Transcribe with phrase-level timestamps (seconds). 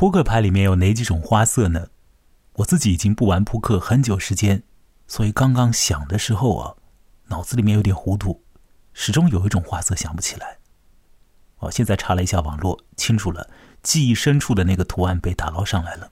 [0.00, 1.88] 扑克牌里面有哪几种花色呢？
[2.54, 4.62] 我自己已经不玩扑克很久时间，
[5.06, 6.74] 所以刚刚想的时候啊，
[7.26, 8.42] 脑子里面有点糊涂，
[8.94, 10.56] 始终有一种花色想不起来。
[11.58, 13.50] 哦，现在查了一下网络，清楚了，
[13.82, 16.10] 记忆深处的那个图案被打捞上来了。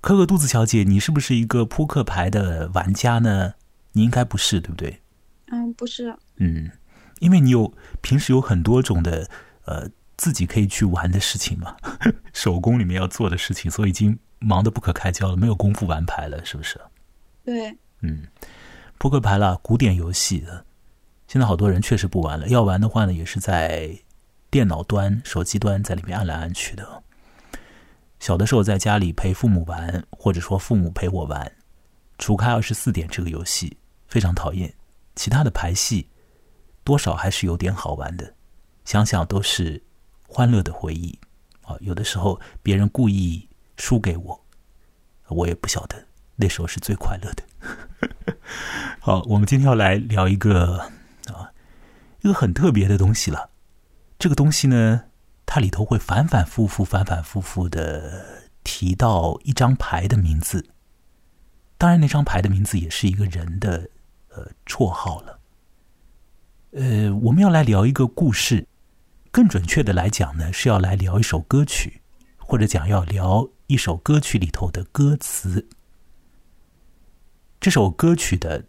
[0.00, 3.54] 可可肚子小姐，你是不是一个扑克牌的玩家呢？
[3.94, 5.02] 你应该不是，对不对？
[5.46, 6.16] 嗯，不是。
[6.36, 6.70] 嗯，
[7.18, 9.28] 因为你有平时有很多种的
[9.64, 9.90] 呃
[10.20, 11.74] 自己可以去玩的事情嘛，
[12.34, 16.78] 手工里面要做的事情，所以已经忙得不可开交了，没有功夫玩牌了，是不是？
[17.42, 17.74] 对。
[18.02, 18.26] 嗯，
[18.98, 20.44] 扑克牌啦，古典游戏，
[21.26, 22.46] 现在好多人确实不玩了。
[22.48, 23.98] 要玩的话呢，也是在
[24.50, 27.02] 电脑端、手机端在里面按来按去的。
[28.18, 31.50] 小的时候在家里陪父母玩，或者说父母陪我玩，
[32.18, 34.74] 除开二十四点这个游戏非常讨厌，
[35.16, 36.10] 其他的牌戏
[36.84, 38.34] 多少还是有点好玩的，
[38.84, 39.82] 想想都是
[40.32, 41.18] 欢乐的回忆
[41.62, 41.76] 啊。
[41.80, 44.40] 有的时候别人故意输给我，
[45.26, 47.42] 我也不晓得那时候是最快乐的。
[49.00, 50.78] 好，我们今天要来聊一个
[51.26, 51.50] 啊
[52.20, 53.50] 一个很特别的东西了，
[54.18, 55.02] 这个东西呢。
[55.52, 60.64] 它里头会反反复复、反反复复的提到一张牌的名字，
[61.76, 63.90] 当然那张牌的名字也是一个人的
[64.28, 65.40] 呃绰号了。
[66.70, 68.68] 呃，我们要来聊一个故事，
[69.30, 72.02] 更准确的来讲呢，是要来聊一首歌曲，
[72.36, 75.68] 或者讲要聊一首歌曲里头的歌词。
[77.60, 78.64] 这首歌曲的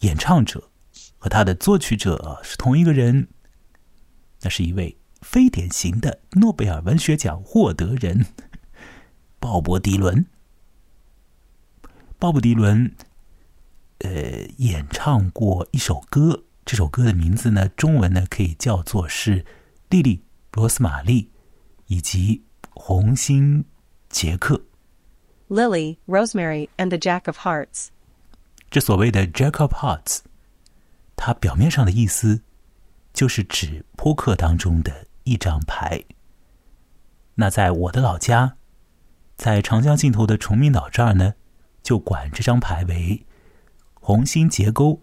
[0.00, 0.70] 演唱者
[1.16, 3.28] 和他的作曲者是同一个人，
[4.40, 4.98] 那是一位。
[5.22, 8.26] 非典型的诺贝尔文学奖获得人
[9.38, 10.26] 鲍勃迪伦。
[12.18, 12.92] 鲍勃迪伦，
[13.98, 14.10] 呃，
[14.56, 19.42] 演唱过一首歌，这首歌的名字呢，中文呢可以叫做是
[19.92, 21.24] 《莉莉罗斯玛丽》
[21.86, 23.64] 以及《红心
[24.08, 24.56] 杰克》。
[25.54, 27.88] Lily, Rosemary, and the Jack of Hearts。
[28.70, 30.20] 这所谓的 Jack of Hearts，
[31.14, 32.42] 它表面上的意思
[33.12, 35.06] 就是指扑克当中的。
[35.24, 36.02] 一张牌。
[37.36, 38.56] 那在我的老家，
[39.36, 41.34] 在长江尽头的崇明岛这儿呢，
[41.80, 43.24] 就管这张牌为
[43.94, 45.00] 红心结钩。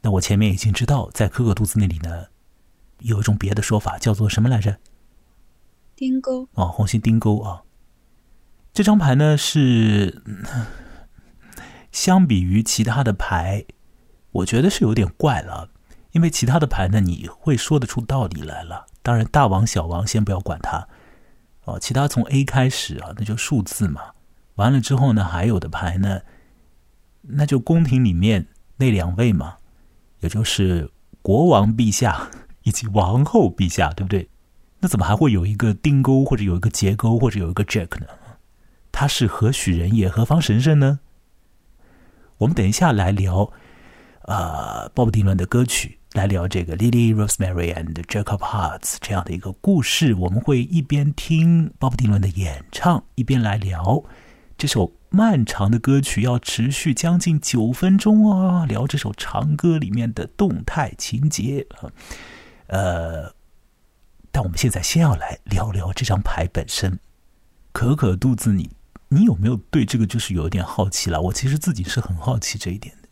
[0.00, 2.26] 那我前面已经知道，在可可肚子那里呢，
[3.00, 4.78] 有一种别的说法，叫做什么来着？
[5.96, 6.48] 钉钩。
[6.52, 7.62] 哦，红心钉钩啊。
[8.72, 10.22] 这张牌呢是，
[11.90, 13.64] 相比于其他的牌，
[14.30, 15.70] 我觉得是有点怪了。
[16.12, 18.86] 因为其他的牌呢，你会说得出道理来了。
[19.02, 20.88] 当然，大王小王先不要管它，
[21.64, 24.00] 哦，其他从 A 开始啊，那就数字嘛。
[24.54, 26.20] 完了之后呢，还有的牌呢，
[27.22, 29.58] 那就宫廷里面那两位嘛，
[30.20, 32.30] 也就是国王陛下
[32.68, 34.28] 以及王后陛下，对不对？
[34.80, 38.06] 那怎么还会有一个钉钩，或者有一个结钩，或者有一个 Jack 呢？
[38.92, 40.06] 他是何许人也？
[40.08, 41.00] 何方神圣呢？
[42.36, 43.50] 我们等一下来聊，
[44.22, 45.98] 呃，鲍勃迪伦的歌曲。
[46.12, 54.02] 来聊这个 Lily Rosemary and Jacob Hearts 这样的一个故事，我们会一边听鲍勃迪伦的演唱，一边来聊
[54.56, 58.64] 这首漫长的歌曲，要持续将近九分钟啊！
[58.64, 61.92] 聊这首长歌里面的动态情节啊，
[62.68, 63.34] 呃
[64.30, 66.98] 但我们现在先要来聊聊这张牌本身。
[67.72, 68.70] 可可肚子，你
[69.08, 71.20] 你有没有对这个就是有一点好奇了？
[71.20, 73.08] 我其实自己是很好奇这一点的。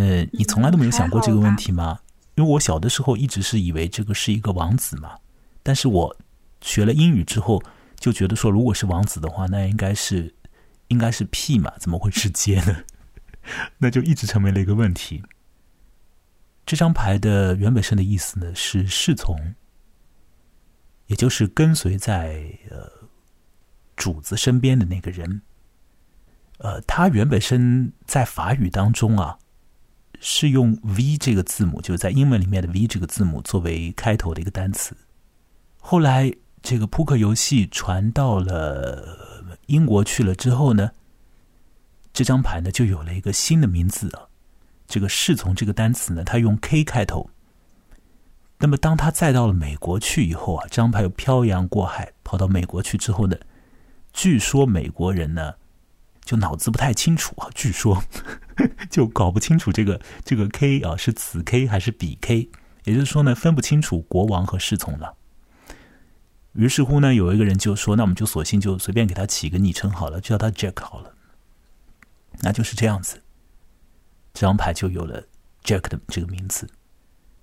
[0.00, 2.00] 呃，你从来都没有想过这个问题吗？
[2.36, 5.18] 因为我小的时候一直是以为这个是一个王子嘛，
[5.62, 6.16] 但是我
[6.60, 7.62] 学了英语之后
[7.98, 10.34] 就觉得说，如果是王子的话，那应该是
[10.88, 12.84] 应该是 P 嘛，怎么会是 J 呢？
[13.78, 15.22] 那就一直成为了一个问题。
[16.70, 19.36] 这张牌的原本身的意思呢是侍从，
[21.08, 22.88] 也就是跟随在呃
[23.96, 25.42] 主子身边的那个人。
[26.58, 29.36] 呃，它原本身在法语当中啊。
[30.22, 34.94] 是用 V 这个字母，就是在英文里面的 V 这个字母作为开头的一个单词。
[35.78, 36.32] 后来
[36.62, 40.92] 这个扑克游戏传到了英国去了之后呢，
[42.12, 44.29] 这张牌呢就有了一个新的名字啊。
[44.90, 47.30] 这个侍从这个单词呢，它用 K 开头。
[48.58, 53.36] 那么当他再到了美国去以后啊，这张牌又漂洋过海跑到美国去之后呢，
[54.12, 55.54] 据说美国人呢。
[56.22, 58.04] 就脑子不太清楚啊，据说
[58.88, 62.48] 就搞不清楚这个这个 K 啊是此 K 还是彼 K，
[62.84, 65.14] 也就是说呢分不清楚国王和侍从了。
[66.52, 71.14] 于是乎呢，有一个人就说：“那我们就索性就随便给他起个昵称好了，就叫他 Jack 好了。”
[72.42, 73.22] 那就是这样子，
[74.32, 75.22] 这张牌就有了
[75.62, 76.68] Jack 的这个名字。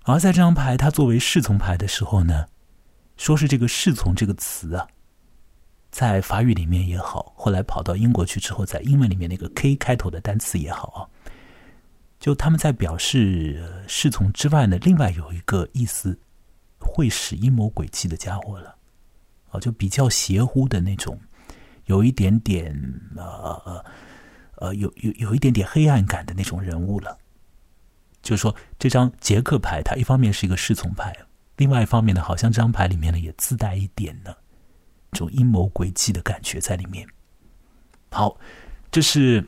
[0.04, 2.46] 而在这张牌它作为侍从牌的时候呢，
[3.16, 4.88] 说是这个侍从这个词啊，
[5.90, 11.00] 在法语里面也好，后来跑到英国去之后，在英文里面那个 K 开头的单词也好啊，
[12.18, 16.18] 就他们在表示侍从之外呢，另外有一个意思，
[16.78, 18.76] 会使阴谋诡计的家伙了，
[19.50, 21.20] 啊，就比较邪乎的那种，
[21.84, 22.74] 有一点点
[23.16, 23.84] 呃
[24.60, 27.18] 呃，有有有一点点黑暗感的那种人物了。
[28.20, 31.16] 就是说，这张杰克牌，它一方面是一个侍从牌，
[31.56, 34.34] 另外一方面呢，好像这张牌里面呢也自带一点呢。
[35.12, 37.08] 这种阴谋诡计的感觉在里面。
[38.10, 38.36] 好，
[38.90, 39.46] 这是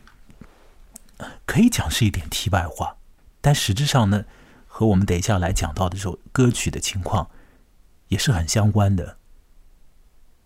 [1.45, 2.97] 可以讲是一点题外话，
[3.41, 4.25] 但实质上呢，
[4.67, 7.29] 和我们等一下来讲到的这首歌曲的情况
[8.09, 9.19] 也是很相关的。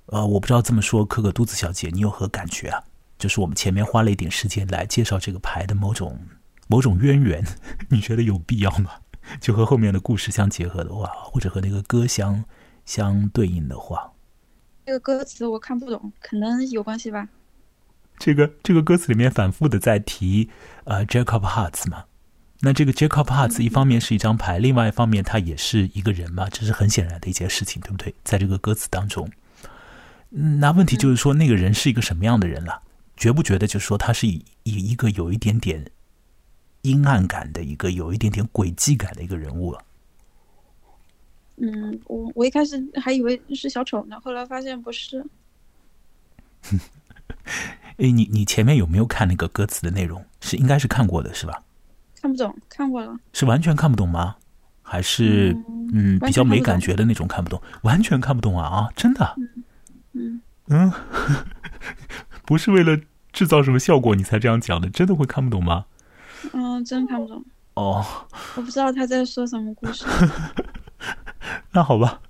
[0.06, 2.82] 呃，我不知道这么说，可可肚子小姐，你有何感觉啊？
[3.18, 6.18] 就是我们前面花了一点时间来介绍这个牌的某种
[6.68, 7.44] 某种渊源，
[7.90, 8.90] 你觉得有必要吗？
[9.40, 12.44] 就和后面的故事相结合的话，或者和那个歌相
[12.84, 14.12] 相对应的话。
[14.84, 17.26] 这个歌词我看不懂，可能有关系吧。
[18.18, 20.50] 这个这个歌词里面反复的在提
[20.84, 22.04] 呃 Jacob Hearts 嘛，
[22.60, 28.14] 那这个 Jacob Hearts 一方面是一张牌，另外一方面他也是一个人嘛，这是很显然的一件事情，对不对？
[28.24, 29.28] 在这个歌词当中，
[30.28, 32.82] 那问题就是说那个人是一个什么样的人了？
[33.16, 35.90] 觉不觉得就是说他是以以一个有一点点
[36.82, 39.84] 阴暗感的一个有一点点诡计感的一个人物了？
[41.56, 45.24] 嗯，我我一开始还以为是小丑呢，后来发现不是。
[47.98, 50.24] 哎，你你前面有没有看那个歌词的内容？
[50.40, 51.62] 是应该是看过的，是吧？
[52.20, 53.16] 看不懂，看过了。
[53.32, 54.36] 是完全看不懂吗？
[54.82, 55.56] 还是
[55.92, 57.62] 嗯比较没感觉的那种看不懂？
[57.82, 58.92] 完全看不懂啊啊！
[58.96, 59.36] 真的？
[60.12, 60.92] 嗯嗯，
[62.46, 62.98] 不是为了
[63.32, 64.88] 制造什么效果你才这样讲的？
[64.90, 65.86] 真的会看不懂吗？
[66.52, 67.44] 嗯，真看不懂。
[67.74, 68.04] 哦，
[68.54, 70.04] 我不知道他在说什么故事。
[71.72, 72.20] 那好吧，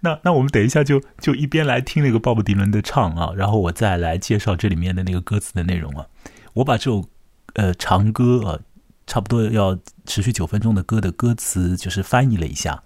[0.00, 6.06] 那那我们等一下就就一边来听那个鲍勃迪伦的唱啊，然后我再来介绍这里面的那个歌词的内容啊。
[6.54, 7.08] 我把这首
[7.54, 8.60] 呃长歌啊，
[9.06, 12.82] 差不多要持续九分钟的歌的歌词就是翻译了一下。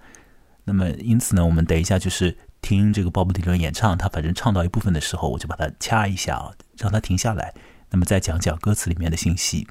[0.65, 7.55] 那么因此呢，我们等一下就是听这个鲍勃迪伦演唱，他反正唱到一部分的时候，我就把它掐一下啊，让它停下来，
[7.91, 9.67] 那么再讲讲歌词里面的信息。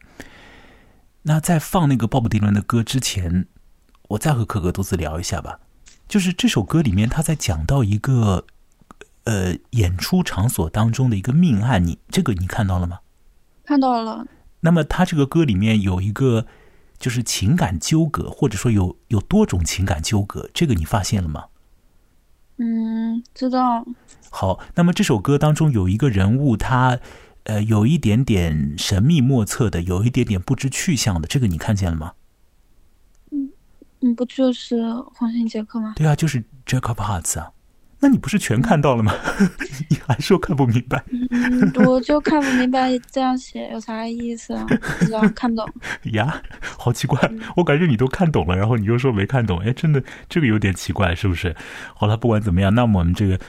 [1.23, 3.47] 那在放那个鲍勃迪伦的歌之前，
[4.09, 5.59] 我再和可可独自聊一下吧。
[6.07, 8.45] 就是这首歌里面，他在讲到一个
[9.25, 12.99] 呃演出场所当中的一个命案，你这个你看到了吗？
[13.65, 14.25] 看到了。
[14.61, 16.47] 那么他这个歌里面有一个
[16.97, 21.47] 就是情感纠葛，或者说有有多种情感纠葛，这个你发现了吗？
[22.57, 23.85] 嗯，知道。
[24.29, 26.99] 好，那么这首歌当中有一个人物，他
[27.43, 32.13] 呃有一点点神秘莫测的，有一点点不知去向的，这个你看见了吗？
[33.99, 34.81] 嗯，不就是
[35.15, 35.93] 黄信杰克吗？
[35.95, 37.51] 对啊，就是 Jacob Hearts 啊。
[37.99, 39.13] 那你不是全看到了吗？
[39.89, 41.03] 你还说看不明白？
[41.31, 44.65] 嗯，我就看不明白这样写有啥意思啊？
[44.99, 45.67] 不知道，看不懂。
[46.13, 46.41] 呀，
[46.77, 47.19] 好奇怪！
[47.55, 49.59] 我感觉你都看懂了，然后你又说没看懂。
[49.59, 51.55] 哎，真的，这个有点奇怪，是不是？
[51.95, 53.39] 好了，不管怎么样，那么我们这个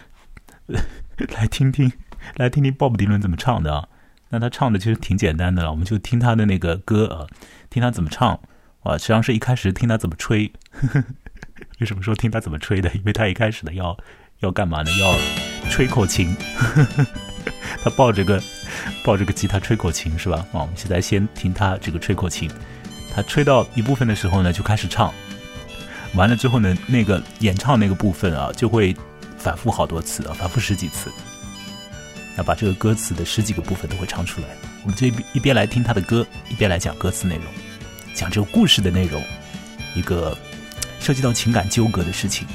[1.35, 1.93] 来听听，
[2.37, 3.89] 来听听鲍勃迪伦怎么唱的啊。
[4.31, 7.27] 那他唱的其实挺简单的了，我们就听他的那个歌啊，
[7.69, 8.41] 听他怎么唱。
[8.85, 10.51] 啊，实际上是一开始听他怎么吹。
[11.81, 12.91] 为什么说听他怎么吹的？
[12.95, 13.97] 因为他一开始呢要
[14.41, 14.91] 要干嘛呢？
[14.99, 15.15] 要
[15.71, 16.37] 吹口琴。
[17.83, 18.43] 他抱着个
[19.05, 20.39] 抱着个吉他吹口琴是吧？
[20.53, 22.51] 啊，我们现在先听他这个吹口琴。
[23.15, 25.13] 他吹到一部分的时候呢，就开始唱。
[26.15, 28.95] 完了之后呢，那个演唱那个部分啊，就会
[29.37, 31.11] 反复好多次啊，反复十几次。
[32.37, 34.47] 要把这个歌词的十几个部分都会唱出来。
[34.85, 37.45] 我们这一边来听他的歌，一边来讲歌词内容。
[38.15, 39.21] 讲这个故事的内容，
[39.95, 40.37] 一个
[41.01, 42.47] 涉及到情感纠葛的事情，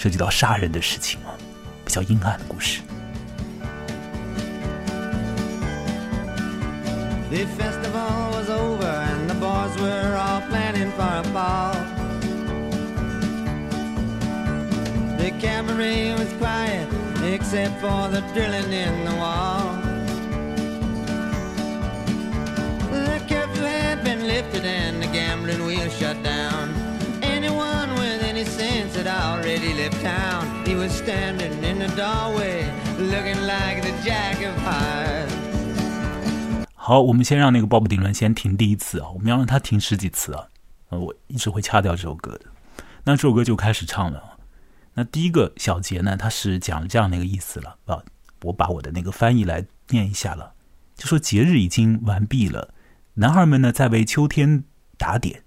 [0.00, 1.36] 涉及到杀人的事情啊，
[1.84, 2.80] 比较阴暗的故事。
[7.28, 11.74] The festival was over and the boys were all planning for a ball.
[15.18, 16.88] The cabaret was quiet
[17.22, 19.76] except for the drilling in the wall.
[22.90, 26.59] The curfew had been lifted and the gambling wheel shut down.
[28.40, 30.64] Anyone with any sense had already left town.
[30.64, 32.64] He was standing in the doorway
[32.98, 35.30] looking like the Jack of Hearts.
[36.74, 40.46] 好，我们先让那个鲍勃迪伦先停第一次啊，我们要让他停十几次啊，
[40.88, 42.46] 呃，我一直会掐掉这首歌的。
[43.04, 44.38] 那这首歌就开始唱了。
[44.94, 48.02] 那第一个小节呢，它是讲这样的一个意思了啊，
[48.42, 50.54] 我把我的那个翻译来念一下了，
[50.96, 52.72] 就说节日已经完毕了，
[53.14, 54.64] 男孩们呢在为秋天
[54.96, 55.44] 打点，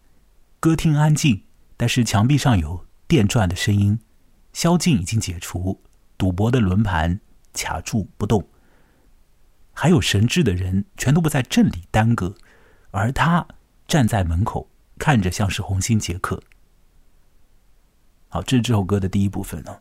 [0.59, 1.43] 歌厅安静，
[1.75, 3.99] 但是墙壁上有电转的声音，
[4.53, 5.81] 宵禁已经解除，
[6.17, 7.19] 赌博的轮盘
[7.53, 8.47] 卡住不动，
[9.73, 12.35] 还有神智的人全都不在镇里耽搁，
[12.91, 13.47] 而他
[13.87, 16.41] 站在门口，看着像是红心杰克。
[18.29, 19.79] 好，这是这首歌的第一部分呢。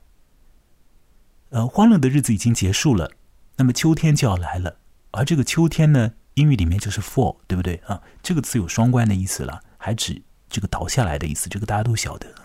[1.51, 3.13] 呃，欢乐的日子已经结束了，
[3.57, 4.77] 那么秋天就要来了，
[5.13, 8.03] 而这个秋天呢，英语里面就是 fall，对不对啊？
[8.23, 12.42] 这个词有双关的意思了，还指这个倒下来的意思，这个大家都晓得。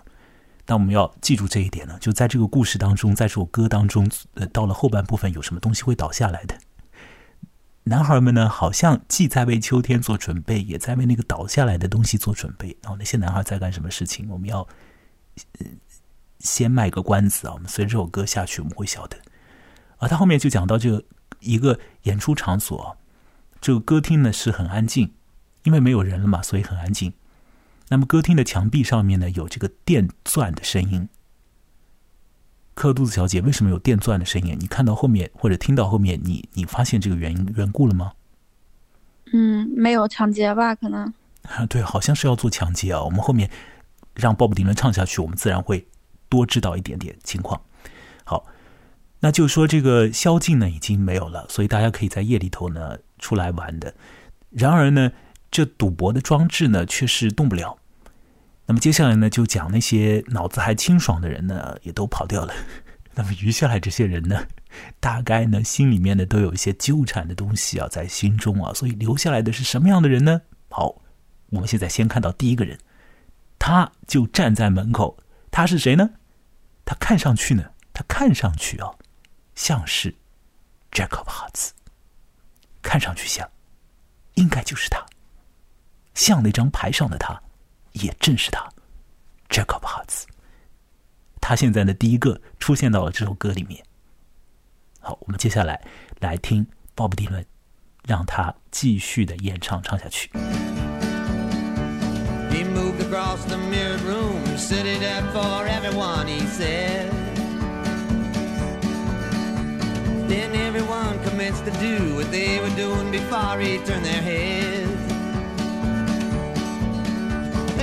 [0.68, 6.58] 但我们要记住这一点呢，就在这个故事当中，在这首歌当中，呃，到了后半部分，有什么东西会倒下来的？
[7.84, 12.76] 男孩们呢，好像既在为秋天做准备，也在为那个倒下来的东西做准备。
[12.82, 14.28] 然后那些男孩在干什么事情？
[14.28, 14.68] 我们要
[16.40, 17.54] 先卖个关子啊！
[17.54, 19.16] 我们随着这首歌下去，我们会晓得。
[19.96, 21.02] 而他后面就讲到这个
[21.40, 22.94] 一个演出场所，
[23.58, 25.14] 这个歌厅呢是很安静，
[25.62, 27.14] 因为没有人了嘛，所以很安静。
[27.90, 31.08] 那么歌厅的墙壁上面呢，有这个电钻的声音。
[32.74, 34.56] 克肚子小姐为什么有电钻的声音？
[34.60, 38.12] 你看到后面或者听到后面，你你发现这个原因缘故了吗？
[39.32, 40.74] 嗯，没有抢劫吧？
[40.74, 43.02] 可能啊，对，好像是要做抢劫啊。
[43.02, 43.50] 我们后面
[44.14, 45.88] 让鲍勃迪伦唱下去，我们自然会
[46.28, 47.60] 多知道一点点情况。
[48.24, 48.44] 好，
[49.20, 53.94] 那就说这个宵禁呢已经没有了，所以大家可以在夜里头呢出来玩的。
[54.50, 55.10] 然而呢。
[55.50, 57.77] 这赌博的装置呢，却是动不了。
[58.68, 62.52] 那么接下来呢，就讲那些脑子还清爽的人呢，也都跑掉了。
[63.16, 64.46] 那么余下来这些人呢，
[65.00, 70.42] 大概呢，心里面呢，都有一些纠缠的东西啊，在心中啊，所以留下来的是什么样的人呢？
[70.68, 71.00] 好，
[71.48, 72.78] 我们现在先看到第一个人，
[73.58, 75.18] 他就站在门口。
[75.50, 76.10] 他是谁呢？
[76.84, 78.92] 他看上去呢，他看上去啊，
[79.54, 80.14] 像是
[80.92, 81.70] Jacob Hutz，
[82.82, 83.50] 看上去像，
[84.34, 85.02] 应该就是他。
[86.14, 87.40] 像那张牌上的他，
[88.04, 88.68] 也正是他
[89.48, 90.24] ，Jacob Hutz。
[91.40, 93.82] 他现在的第一个出现到了这首歌里面。
[95.00, 95.80] 好，我们接下来
[96.20, 97.44] 来听鲍勃迪伦，
[98.06, 100.30] 让他继续的演唱唱下去。
[102.50, 107.10] He moved across the mirror room, set it up for everyone, he said.
[110.28, 114.97] Then everyone commenced to do what they were doing before he turned their heads.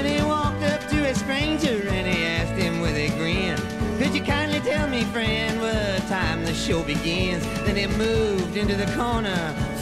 [0.06, 3.58] And he walked up to a stranger and he asked him with a grin,
[3.98, 7.44] Could you kindly tell me, friend, what time the show begins?
[7.66, 9.36] Then he moved into the corner,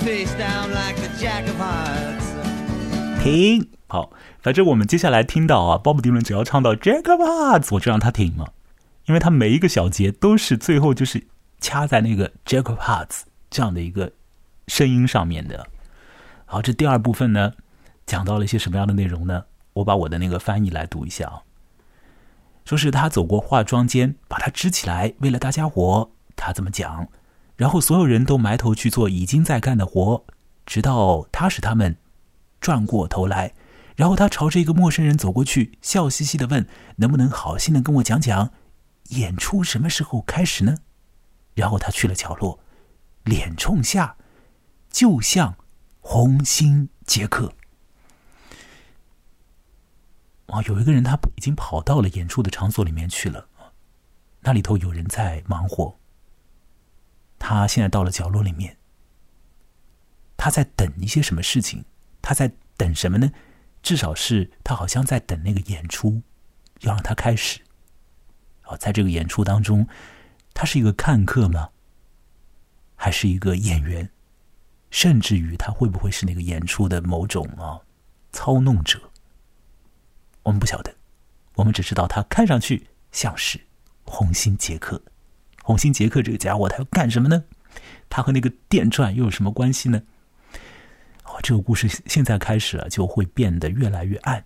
[0.06, 2.24] face down like the Jack of Hearts.
[3.22, 4.12] 停，好，
[4.42, 8.54] 反正我们接下来听到啊，鲍勃迪伦只要唱到 Jack of Hearts，我就让他停了，
[9.08, 11.28] 因为他每一个小节都是最后就是
[11.60, 14.14] 掐在那个 Jack of Hearts 这样的一个
[14.68, 15.68] 声音上面的。
[16.46, 17.52] 好，这第二部分呢，
[18.06, 19.44] 讲到了一些什么样的内容呢？
[19.74, 21.42] 我把我的那个翻译来读一下啊，
[22.66, 27.08] 说是他走过化妆间，把它支起来，为了大家伙，他这么讲，
[27.56, 30.26] 然后所有人都埋头去做已经在干的活，
[30.66, 31.98] 直到他使他们
[32.62, 33.54] 转过头来，
[33.96, 38.52] 然后他朝着一个陌生人走过去，笑嘻嘻的问：“能不能好心的跟我讲讲，
[39.10, 40.78] 演出什么时候开始呢？”
[41.56, 42.60] 然后他去了角落，
[43.24, 44.16] 脸冲下，
[44.90, 45.56] 就像
[46.00, 47.54] 红心杰克。
[50.54, 53.48] 啊，有一个人他已经跑到了演出的场所里面去了，
[54.42, 55.98] 那里头有人在忙活。
[57.40, 58.78] 他现在到了角落里面，
[60.38, 61.84] 他在等一些什么事情？
[62.22, 63.32] 他在等什么呢？
[63.82, 66.22] 至少是他好像在等那个演出，
[66.82, 67.60] 要让他开始。
[68.66, 69.88] 哦，在这个演出当中，
[70.54, 71.70] 他是一个看客吗？
[72.96, 74.10] 还是一个演员？
[74.92, 77.82] 甚至于他会不会是那个演出的某种啊
[78.32, 79.02] 操弄者？
[80.44, 80.94] 我们不晓得，
[81.56, 83.60] 我们只知道他看上去像是
[84.04, 85.02] 红心杰克。
[85.64, 87.44] 红心杰克这个家伙，他要干什么呢？
[88.10, 90.04] 他和那个电钻又有什么关系呢？
[91.24, 94.46] 哦，这个故事现在开始了，就会变得越来越暗。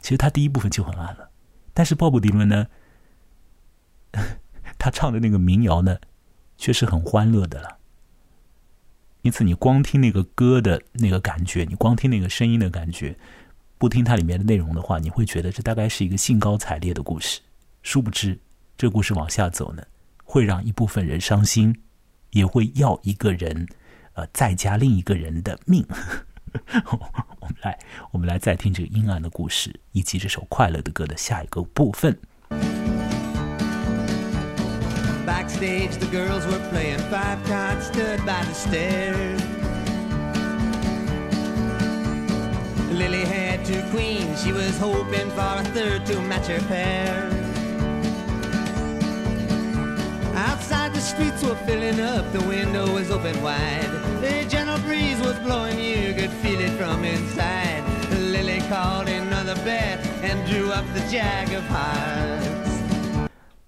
[0.00, 1.30] 其实他第一部分就很暗了，
[1.72, 2.66] 但是鲍勃迪伦呢，
[4.78, 5.98] 他唱的那个民谣呢，
[6.58, 7.78] 却是很欢乐的了。
[9.22, 13.16] 因此，你光听那个歌的那个感觉，你光听那个声音的感觉。
[13.82, 17.40] 不听它里面的内容的话，你会觉得这大概是一个兴高采烈的故事。
[17.82, 18.38] 殊不知，
[18.78, 19.82] 这故事往下走呢，
[20.22, 21.76] 会让一部分人伤心，
[22.30, 23.66] 也会要一个人，
[24.12, 25.84] 呃，再加另一个人的命。
[27.40, 27.76] 我们来，
[28.12, 32.16] 我们来再听这个阴暗的故事，以及这首快乐的歌的下一个部分。
[35.26, 39.12] Backstage, the girls were playing five cards, stood by the stair
[43.72, 47.30] Lily had two queens, she was hoping for a third to match her pair.
[50.34, 53.90] Outside the streets were filling up, the window was open wide.
[54.22, 57.82] A gentle breeze was blowing, you could feel it from inside.
[58.10, 62.50] Lily called another bet and drew up the jack of hearts.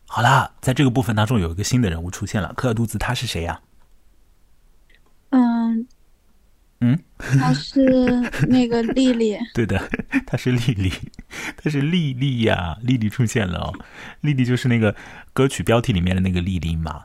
[0.07, 3.61] 好啦，在这个部分当中有一个新的人物出现了，科尔杜兹他是谁呀、
[5.31, 5.89] 嗯
[6.81, 6.99] 嗯，
[7.39, 7.81] 她是
[8.49, 9.81] 那个丽丽， 对的，
[10.27, 10.93] 她是丽丽，
[11.57, 13.73] 她是丽丽呀，丽丽出现了哦。
[14.21, 14.95] 丽丽就是那个
[15.33, 17.03] 歌曲标题里面的那个丽丽嘛。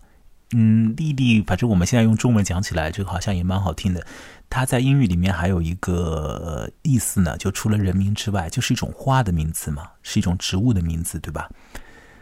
[0.52, 4.06] 嗯，丽丽，反正我们现在用中文讲起来，这个好像也蛮好听的。
[4.50, 11.50] 它在英语里面还有一个呃意思呢，就除了人名之外，就是一种花的名字嘛，是一种植物的名字，对吧？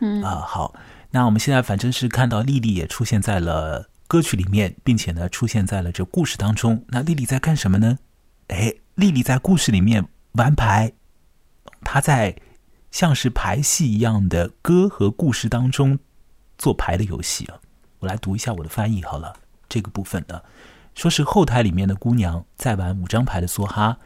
[0.01, 0.75] 嗯啊，好，
[1.12, 6.86] 那我们现在反正是看到丽丽也出现在了歌曲里面，并且呢出现在了这故事当中。
[6.88, 8.00] 那丽丽在干什么呢？
[8.48, 10.94] 哎，丽丽在故事里面玩牌，
[11.82, 12.36] 她在
[12.90, 16.00] 像是牌戏一样的歌和故事当中
[16.58, 17.60] 做牌的游戏啊。
[18.00, 19.34] 我来读一下我的翻译好了，
[19.68, 20.42] 这个部分呢，
[20.96, 23.98] 说是后台里面的姑娘在玩五张牌的梭哈，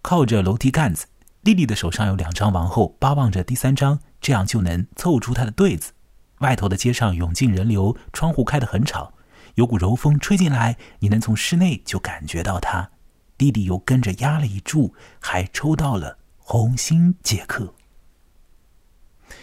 [0.00, 1.06] 靠着楼梯杆子，
[1.42, 5.92] 丽丽的手上有两张王后，巴望着第三张，这样就能凑出她的对子。
[6.40, 9.12] 外头的街上涌进人流，窗户开得很吵，
[9.54, 12.90] 有股柔风吹进来，你能从室内就感觉到它。
[13.38, 17.72] 弟弟又跟着压了一注，还抽到了红心杰克。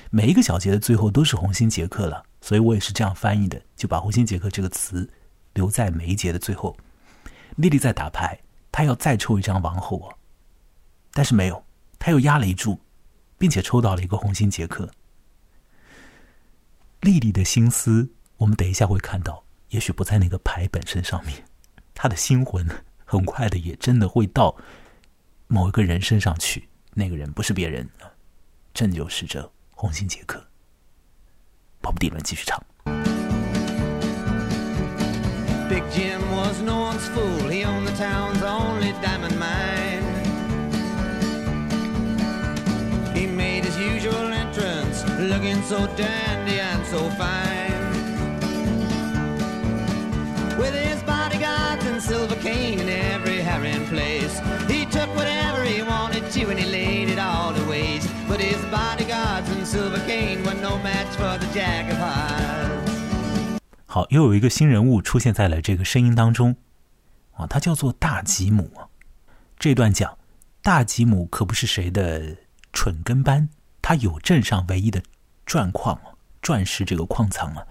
[0.09, 5.09] 每一个小节的最后都是红心杰克了，所以我也是这样翻译的，就把红心杰克这个词
[5.53, 6.75] 留在每一节的最后。
[7.57, 8.39] 丽丽在打牌，
[8.71, 10.13] 她要再抽一张王后哦，
[11.11, 11.63] 但是没有，
[11.99, 12.79] 她又压了一注，
[13.37, 14.89] 并且抽到了一个红心杰克。
[17.01, 21.43] 丽丽的心思，我们等一下会看到，也许不在那个牌本身上面，
[21.93, 22.67] 她的心魂
[23.05, 24.55] 很快的也真的会到
[25.47, 26.67] 某一个人身上去。
[26.93, 27.87] 那个人不是别人，
[28.73, 30.43] 正就是这红心杰克。
[31.79, 32.61] 鲍勃迪伦继续唱。
[35.69, 37.49] Big Jim was no one's fool.
[37.49, 40.01] He owned the town's only diamond mine.
[43.13, 46.46] He made his usual entrance, looking so dandy.
[46.87, 47.75] So fine.
[50.57, 56.31] With his bodyguards and silver cane in every harrying place, he took whatever he wanted
[56.31, 58.09] to and he laid it all to waste.
[58.27, 62.91] But his bodyguards and silver cane were no match for the Jack of Hearts.
[63.85, 66.55] 好，又有一个新人物出现在了这个声音当中，
[67.33, 68.69] 啊，他叫做大吉姆。
[69.59, 70.17] 这段讲，
[70.61, 72.37] 大吉姆可不是谁的
[72.73, 73.49] 蠢跟班，
[73.81, 75.01] 他有镇上唯一的
[75.45, 76.06] 钻矿啊，
[76.41, 77.63] 钻石这个矿藏啊。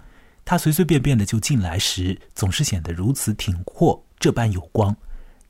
[0.45, 4.95] 他随随便便的就进来时，总是显得如此挺阔，这般有光。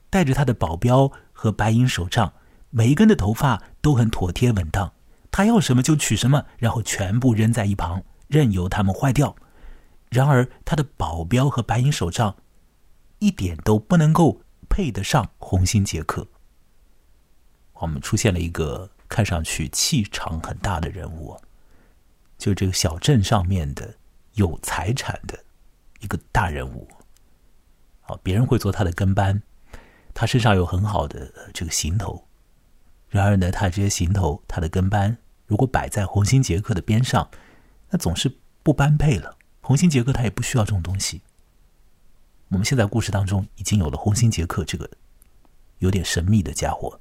[0.09, 2.33] 带着他的保镖和白银手杖，
[2.69, 4.91] 每一根的头发都很妥帖稳当。
[5.29, 9.35] 他要什么就取什么，然后全部扔在一旁，任由他们坏掉。
[10.09, 12.35] 然而，他的保镖和白银手杖
[13.19, 16.25] 一点都不能够配得上红心杰克。
[17.73, 21.39] 我们出现了一个看上去气场很大的人物，
[22.37, 23.95] 就这个小镇上面的
[24.33, 25.37] 有财产的
[25.99, 26.87] 一个大人物。
[28.01, 29.41] 好，别人会做他的跟班，
[30.13, 32.25] 他身上有很好的这个行头。
[33.09, 37.29] 然而呢，他这些行头，他的跟班如果摆在红心杰克的边上，
[37.89, 39.37] 那总是不般配了。
[39.61, 41.21] 红心杰克他也不需要这种东西。
[42.49, 44.89] 我们现在故事当中已经有了红心杰克这个
[45.79, 46.99] 有点神秘的家伙，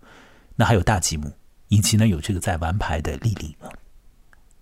[0.56, 1.32] 那还有大吉姆，
[1.68, 3.56] 以及呢有这个在玩牌的莉莉，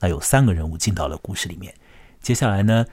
[0.04, 1.72] 那有三个人物进到了故事里面。
[2.20, 2.84] 接下来呢，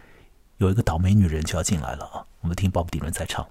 [0.60, 3.46] 有一个倒霉女人就要进来了啊，我们听鲍勃迪伦在唱。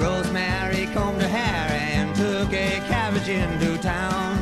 [0.00, 4.38] Rosemary combed her hair and took a carriage into town.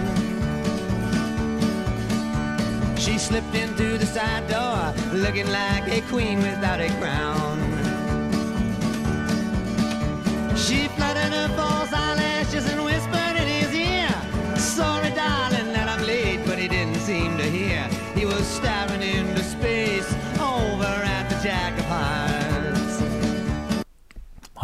[2.96, 7.58] She slipped into the side door, looking like a queen without a crown.
[10.54, 12.33] She fluttered her false eyelashes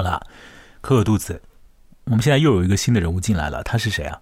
[0.00, 0.26] 好了，
[0.80, 1.42] 可可肚子，
[2.04, 4.18] 我们现在又有一个新的人物进来了，他是谁啊？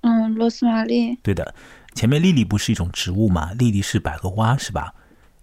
[0.00, 1.54] 嗯，罗斯玛丽，对的，
[1.94, 3.50] 前面莉莉不是一种植物吗？
[3.58, 4.94] 莉莉是百合花是吧？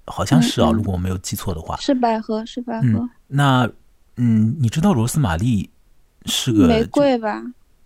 [0.08, 1.78] 好像是啊，如果我没有记错的话。
[1.78, 3.70] 是百合，是百合，嗯，那
[4.16, 5.70] 嗯，你知道罗斯玛丽
[6.26, 7.44] 是个玫瑰吧？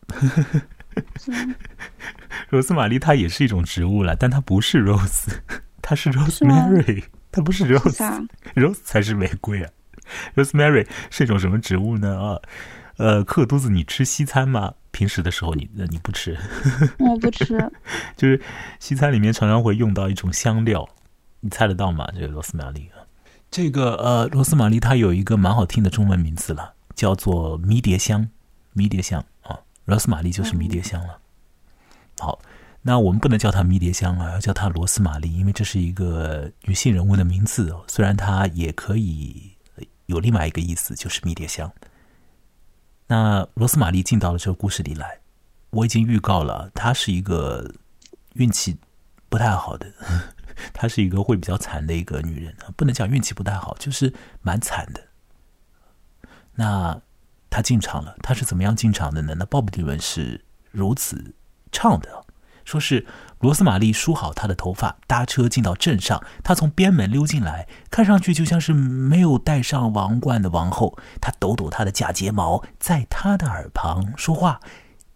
[2.49, 5.27] 罗斯玛丽它也是一种植物了，但它不是 rose，
[5.81, 8.17] 它是 rosemary，它不是是啥
[8.53, 9.69] rose，rose 才是玫瑰啊。
[10.35, 12.19] rosemary 是一种什么植物呢？
[12.21, 12.39] 啊，
[12.97, 14.73] 呃，克肚子，你吃西餐吗？
[14.91, 16.37] 平时的时候你呃你不吃，
[16.99, 17.57] 我不吃。
[18.15, 18.41] 就是
[18.79, 20.87] 西餐里面常常会用到一种香料，
[21.41, 22.09] 你猜得到吗？
[22.13, 23.03] 这个罗斯玛丽啊，
[23.51, 28.29] 这个呃，罗斯玛丽它有一个蛮好听的中文名字了，叫做迷迭香，
[28.71, 31.17] 迷迭香啊，罗斯玛丽就是迷迭香了。
[32.19, 32.39] 好，
[32.83, 37.83] 那我们不能叫它迷迭香了，要叫它罗斯玛丽，因为这是一个女性人物的名字哦。
[37.89, 39.54] 虽然它也可以
[40.05, 41.71] 有另外一个意思，就是迷迭香。
[43.07, 45.19] 那罗斯玛丽进到了这个故事里来，
[45.69, 47.73] 我已经预告了，她是一个
[48.33, 48.77] 运气
[49.29, 49.91] 不太好的，
[50.73, 55.03] 她是一个会比较惨的一个女人不能讲运气不太好，就是蛮惨的。
[56.55, 56.99] 那
[57.49, 59.35] 她进场了，她是怎么样进场的呢？
[59.37, 61.35] 那鲍勃迪伦是如此
[61.71, 62.24] 唱的，
[62.65, 63.05] 说是
[63.39, 70.97] 罗斯玛丽梳好她的头发，搭车进到镇上，她从边门溜进来，看上去就像是没有戴上王冠的王后。
[71.21, 74.59] 她抖抖她的假睫毛，在她的耳旁说话：“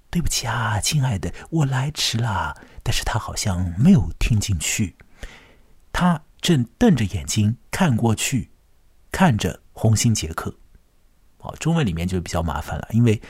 [0.10, 4.96] 对不起啊，亲爱的，我来迟了。”但是她好像没有听进去，
[5.92, 8.52] 她正瞪着眼睛看过去，
[9.12, 10.56] 看着红心杰克。
[11.40, 13.22] 哦，中文里面就比较麻烦了，因为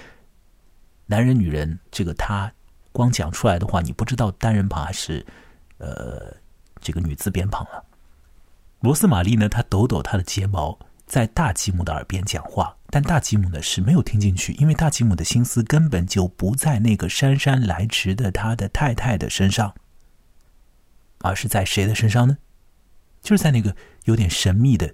[1.06, 2.52] 男人、女人这个他
[3.00, 5.26] 光讲出来的话，你不知道单人旁还是
[5.78, 6.36] 呃
[6.82, 7.82] 这个女字边旁了。
[8.82, 19.74] 罗斯玛丽呢，她抖抖她的睫毛，在大吉姆的耳边讲话，但大吉姆呢是没有听进去，因为大吉姆的心思根本就不在那个姗姗来迟的他的太太的身上，
[21.20, 22.38] 而是在谁的身上呢？
[23.22, 24.94] 就是在那个有点神秘的。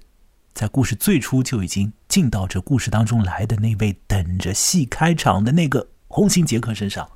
[0.54, 7.10] 在故事最初就已经进到这故事当中来的那位等着戏开场的那个红心杰克身上。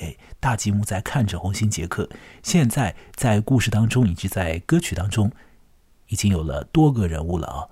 [0.00, 2.08] 哎，大吉姆在看着红心杰克。
[2.42, 5.30] 现在在故事当中以及在歌曲当中，
[6.08, 7.68] 已经有了多个人物了啊！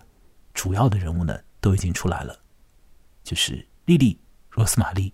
[0.52, 2.38] 主要的人物呢都已经出来了，
[3.24, 4.18] 就是莉莉、
[4.50, 5.12] 罗斯玛丽，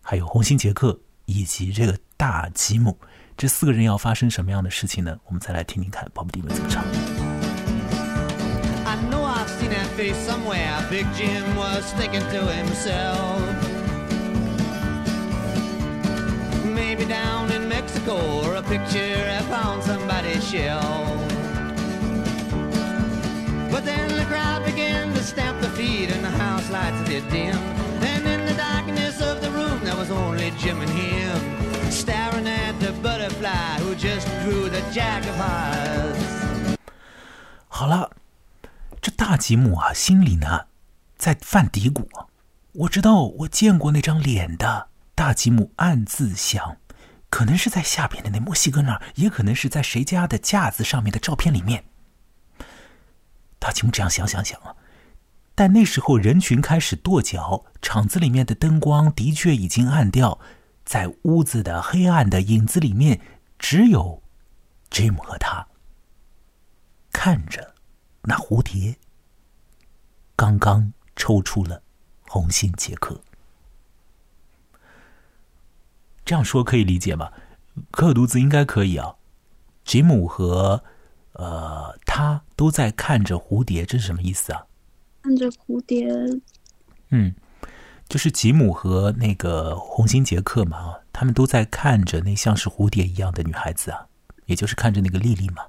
[0.00, 2.98] 还有红心杰克以及这个大吉姆。
[3.36, 5.18] 这四个人要发生什么样的事情呢？
[5.24, 6.84] 我们再来听听看鲍勃迪伦怎么唱。
[8.84, 10.88] I know I've seen that face somewhere.
[10.90, 13.71] Big Jim was thinking to himself.
[16.82, 20.82] Maybe down in Mexico, or a picture up on somebody's shelf.
[23.70, 27.56] But then the crowd began to stamp the feet, and the house lights did dim.
[28.02, 31.40] And in the darkness of the room, there was only Jim and him,
[31.90, 36.76] staring at the butterfly who just drew the jack of hearts.
[37.68, 38.10] 好了，
[39.00, 40.66] 这大吉姆啊，心里呢
[41.16, 42.06] 在犯嘀咕。
[42.72, 44.91] 我知道我见过那张脸的。
[45.22, 46.78] 大吉姆暗自想，
[47.30, 51.84] 可能是在下边的那墨西哥那儿，也可能是在谁家的架子上面的照片里面。
[53.60, 54.74] 大吉姆这样想想想啊，
[55.54, 60.40] 但那时候人群开始跺脚，场子里面的灯光的确已经暗掉，
[60.84, 63.20] 在屋子的黑暗的影子里面，
[63.60, 64.20] 只有
[64.90, 65.68] Jim 和他。
[67.12, 67.76] 看着
[68.22, 68.96] 那蝴蝶，
[70.34, 71.80] 刚刚抽出了
[72.26, 73.22] 红心杰克。
[76.24, 77.30] 这样说可以理解吗？
[77.90, 79.14] 可尔独自应该可以啊。
[79.84, 80.82] 吉姆和
[81.32, 84.66] 呃他都在看着蝴蝶，这是什么意思啊？
[85.22, 86.08] 看着蝴蝶，
[87.10, 87.34] 嗯，
[88.08, 94.06] 就是吉姆和那个红心杰克嘛，啊，他们都在看着那像是蝴蝶一样的女孩子啊，
[94.46, 95.64] 也就是看着那个丽丽嘛。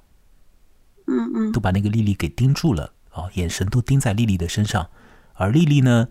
[1.06, 4.88] 嗯嗯都把那个丽丽给盯住了啊，眼神都盯在丽丽的身上。
[5.34, 6.08] 而丽丽呢，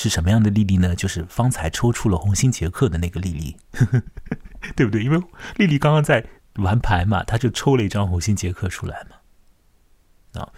[0.00, 0.94] 是什么样的莉莉呢？
[0.94, 3.56] 就是方才抽出了红心杰克的那个莉莉，
[4.76, 5.02] 对不对？
[5.02, 5.20] 因为
[5.56, 6.24] 莉莉刚刚在
[6.58, 9.16] 玩牌嘛，她就抽了一张红心杰克出来嘛。
[10.40, 10.48] 啊，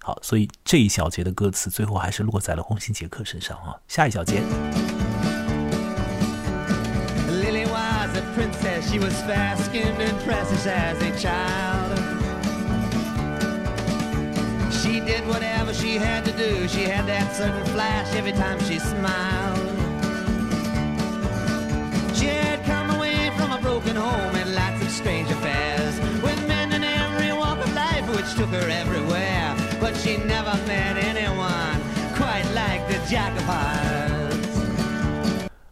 [0.00, 3.74] 好，所以这一小节的歌词最后还是落在了红心杰克身上啊。
[3.88, 4.40] 下一小节
[7.28, 11.98] ，Lily was a princess, she was fair skinned and precious as a child.
[14.70, 15.53] She did whatever
[15.94, 19.60] she had to do, she had that sudden flash every time she smiled.
[22.18, 26.72] She had come away from a broken home and lots of strange affairs with men
[26.72, 29.54] in every walk of life which took her everywhere.
[29.80, 31.78] But she never met anyone
[32.18, 34.34] quite like the Jack of Hearts.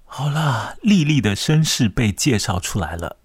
[0.05, 3.17] 好啦，莉莉的身世被介绍出来了。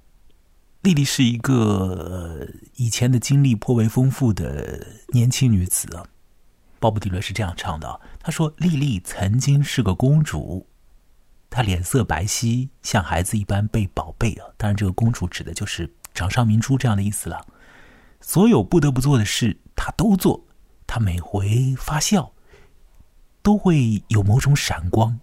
[0.82, 6.04] 莉莉是一个、呃、以前的经历颇为丰富的年轻女子啊。
[6.80, 10.68] 鲍勃迪伦是这样唱的，他说：“莉莉曾经是个公主，
[11.50, 14.46] 她脸色白皙，像孩子一般被宝贝啊。
[14.58, 17.46] 当然，这个公主指的就是掌上明珠这样的意思了。
[18.22, 20.46] 所有不得不做的事，她都做。
[20.86, 22.32] 她每回发笑，
[23.42, 25.20] 都会有某种闪光。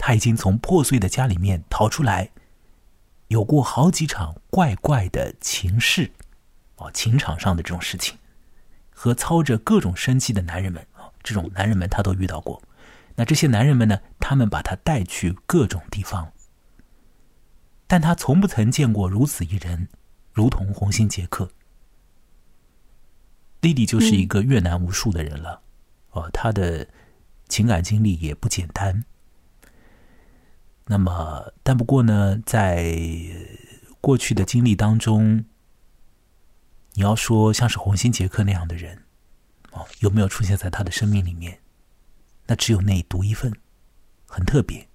[0.00, 2.30] 他已经从破碎的家里面逃出来，
[3.26, 6.12] 有过好几场怪怪的情事，
[6.76, 8.16] 啊，情场上的这种事情，
[9.00, 12.60] 和操着各种生气的男人们啊，这种男人们他都遇到过。
[13.14, 16.32] 那这些男人们呢，他们把他带去各种地方，
[17.86, 19.88] 但他从不曾见过如此一人，
[20.32, 21.48] 如同红心杰克。
[23.60, 25.62] 莉莉就是一个越南无数的人了，
[26.10, 26.88] 哦，她的
[27.48, 29.04] 情感经历也不简单。
[30.86, 32.98] 那么，但不过呢，在
[34.00, 35.44] 过去的经历当中，
[36.98, 39.04] 你要说像是红心杰克那样的人，
[39.70, 41.60] 哦，有没有出现在他的生命里面？
[42.46, 43.52] 那只有那独一份，
[44.26, 44.88] 很特别。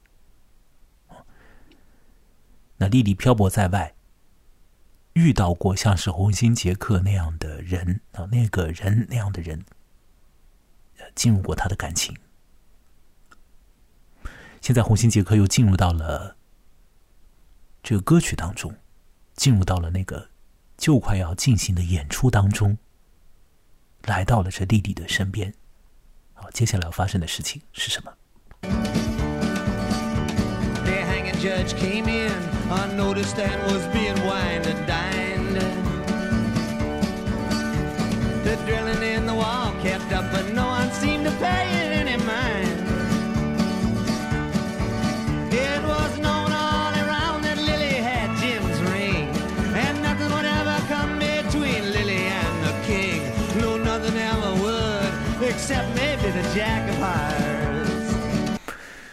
[2.75, 3.95] 那莉莉漂泊在外。
[5.13, 9.63] 遇到过像是红心杰克那样的人啊，那个人那样的人，
[11.15, 12.13] 进入过他的感情。
[14.59, 16.35] 现在红心杰克又进入到了
[17.81, 18.75] 这个歌曲当中，
[19.35, 20.31] 进入到了那个
[20.77, 22.77] 就快要进行的演出当中
[24.03, 25.53] 来到了这弟弟的身边。
[26.33, 28.13] 好接下来要发生的事情是什么？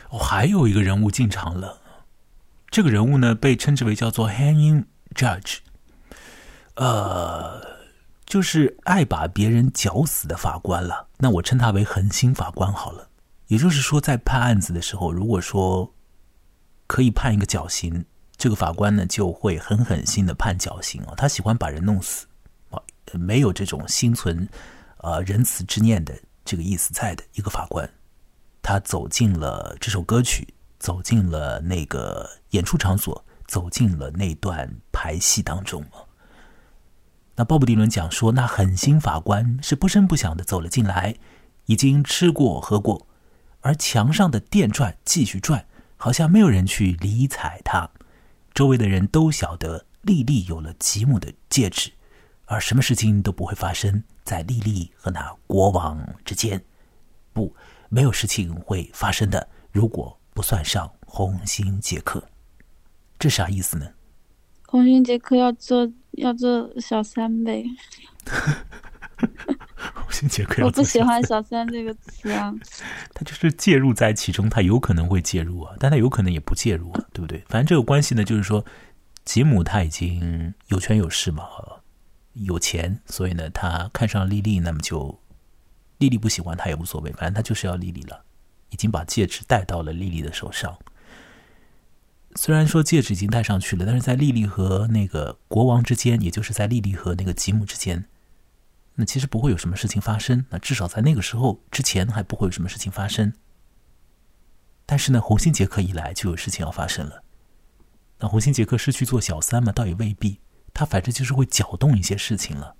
[0.09, 1.79] 哦，还有一个人物进场了。
[2.71, 4.85] 这个人物呢，被称之为叫做 Hanging
[5.15, 5.59] Judge，
[6.75, 7.65] 呃，
[8.27, 11.07] 就是爱把别人绞死的法官了。
[11.19, 13.09] 那我称他为狠心法官好了。
[13.47, 15.93] 也就是说，在判案子的时候，如果说
[16.87, 18.05] 可以判一个绞刑，
[18.37, 21.15] 这个法官呢就会狠狠心的判绞刑啊。
[21.17, 22.27] 他喜欢把人弄死
[22.71, 22.81] 啊，
[23.13, 24.49] 没有这种心存
[24.99, 26.17] 呃仁慈之念的
[26.51, 27.89] 这个意思在的一个法官，
[28.61, 30.53] 他走进了这首歌曲。
[30.81, 35.85] 走进了那个演出场所，走进了那段排戏当中
[37.35, 41.17] 那鲍勃迪伦讲说，那狠心法官是不声不响的走了进来，
[41.67, 43.07] 已经吃过喝过，
[43.61, 45.67] 而墙上的电转继续转，
[45.99, 47.91] 好像没有人去理睬他。
[48.55, 51.93] 周围的人都晓得莉莉有了吉姆的戒指，
[52.51, 56.61] 而什么事情都不会发生在莉莉和那国王之间。
[57.33, 57.55] 不，
[57.89, 59.49] 没有事情会发生的。
[59.71, 62.21] 如果不算上红心杰克，
[63.21, 63.87] 这啥意思呢？
[64.67, 67.65] 红心杰克要做要做小三呗。
[69.95, 72.53] 红心杰克，我不喜欢“小三”这个词啊。
[73.15, 77.45] 他就是介入在其中，他有可能会介入啊，但他有可能也不介入啊，对不对？
[77.49, 78.65] 反正这个关系呢，就是说，
[79.25, 81.45] 吉姆他已经有权有势嘛，
[82.35, 85.21] 有钱，所以呢，他看上了莉莉，那么就
[85.99, 88.25] 莉莉不喜欢他也无所谓，反正他就是要莉莉了。
[88.71, 90.79] 已经把戒指戴到了莉莉的手上。
[92.37, 98.05] 虽然说戒指已经戴上去了，但是在莉莉和那个国王之间，也就是在莉莉和那个吉姆之间，
[98.95, 100.47] 那其实不会有什么事情发生。
[100.51, 103.33] 那至少在那个时候之前，还不会有什么事情发生。
[104.87, 107.25] 但是呢，红心杰克一来，就有事情要发生了。
[108.21, 109.73] 那红心杰克是去做小三吗？
[109.73, 110.38] 倒也未必。
[110.72, 112.74] 他反正就是会搅动一些事情了。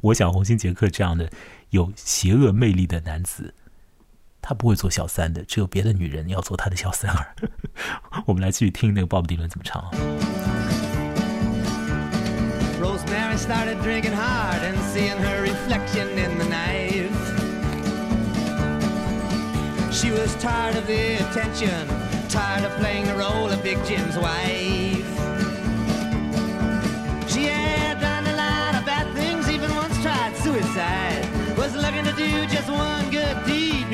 [0.00, 1.30] 我想，红心杰克这样的
[1.70, 3.54] 有邪恶魅力的男子。
[4.44, 7.36] 他不会做小三的，只有别的女人要做他的小三儿。
[8.26, 9.90] 我们来继续听那个鲍勃迪伦怎么唱啊。
[12.80, 17.08] Rosemary started drinking hard and seeing her reflection in the knife.
[19.92, 21.86] She was tired of the attention,
[22.28, 25.11] tired of playing the role of Big Jim's wife.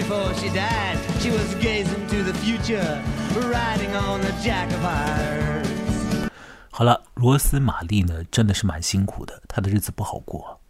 [0.09, 0.97] Before she died.
[1.21, 3.03] She was gazing to the future,
[3.35, 6.31] riding on the Jack of Hearts.
[6.71, 10.61] 好了，罗斯玛丽呢，真的是蛮辛苦的，她的日子不好过。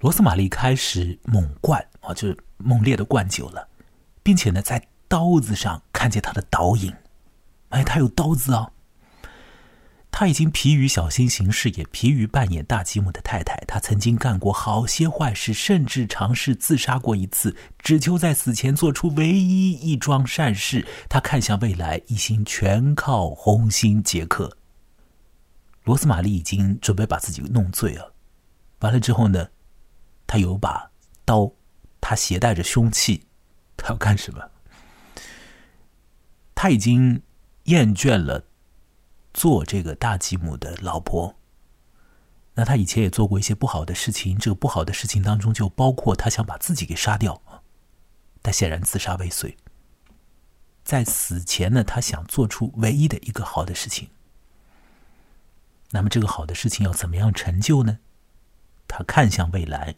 [0.00, 3.68] 罗斯玛丽开始猛灌啊，就是猛烈的灌酒了，
[4.22, 6.94] 并且呢，在刀子上看见他的倒影。
[7.70, 8.70] 哎，他有刀子啊！
[10.16, 13.56] 他已经疲于小心行事，也疲于扮演大吉姆的太太。
[13.66, 20.86] 他曾经干过好些坏事，甚至尝试自杀过一次，只求在死前做出唯一一桩善事。
[21.08, 24.56] 他看向未来，一心全靠红心杰克。
[25.82, 28.14] 罗斯玛丽已经准备把自己弄醉了。
[28.82, 29.48] 完了之后呢，
[30.28, 30.92] 他有把
[31.24, 31.50] 刀，
[32.00, 33.26] 他携带着凶器，
[33.76, 34.48] 他要干什么？
[36.54, 37.20] 他已经
[37.64, 38.44] 厌倦了。
[39.34, 41.34] 做这个大吉姆的老婆，
[42.54, 47.42] 那他以前也做过一些不好的事情，这个不好的事情当中就包括他想把自己给杀掉，
[48.40, 49.56] 但显然自杀未遂。
[50.84, 54.08] 在死前呢，他想做出唯一的一个好的事情。
[55.90, 57.98] 那么这个好的事情要怎么样成就呢？
[58.86, 59.96] 他看向未来，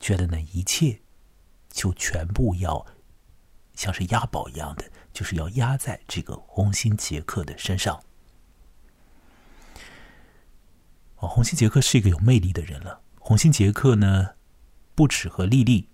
[0.00, 1.00] 觉得呢一切
[1.70, 2.84] 就全部要
[3.74, 8.02] 像是押宝一样的，就是要压在这个红心杰克的身上。
[11.16, 13.00] 哦，红星杰克是一个有魅力的人了。
[13.18, 14.34] 红星杰克呢，
[14.94, 15.88] 不止和莉莉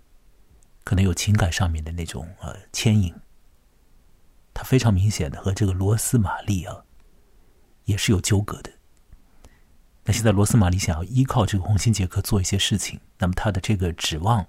[0.83, 3.15] 可能有情感上面的那种呃牵引，
[4.53, 6.83] 他非常明显的和这个罗斯玛丽啊
[7.85, 8.71] 也是有纠葛的。
[10.03, 14.45] 那现在罗斯玛丽想要依靠这个红星杰克做一些事情，那么他的这个指望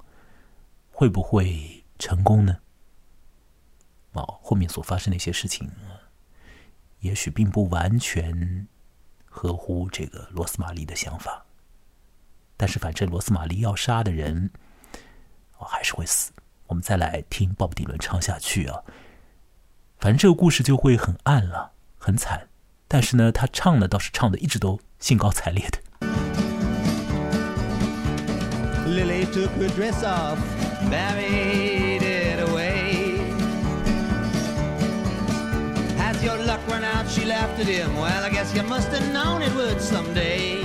[0.91, 2.59] 会不会成功呢？
[4.13, 5.71] 哦，后面所发生的一些事情，
[6.99, 8.67] 也许并不完全。
[9.37, 11.45] 合乎这个罗斯玛丽的想法，
[12.57, 14.49] 但是反正罗斯玛丽要杀的人，
[15.59, 16.31] 哦还是会死。
[16.69, 18.83] 我们再来听鲍勃迪伦唱下去啊，
[19.99, 22.49] 反正这个故事就会很暗了，很惨。
[22.87, 25.81] 但是呢，他唱的倒是唱的一直都兴高采烈的。
[28.87, 30.39] Lily took her dress off,
[30.89, 31.94] married
[36.25, 37.07] your luck run out?
[37.09, 37.95] She laughed at him.
[37.97, 40.65] Well, I guess you must have known it would someday.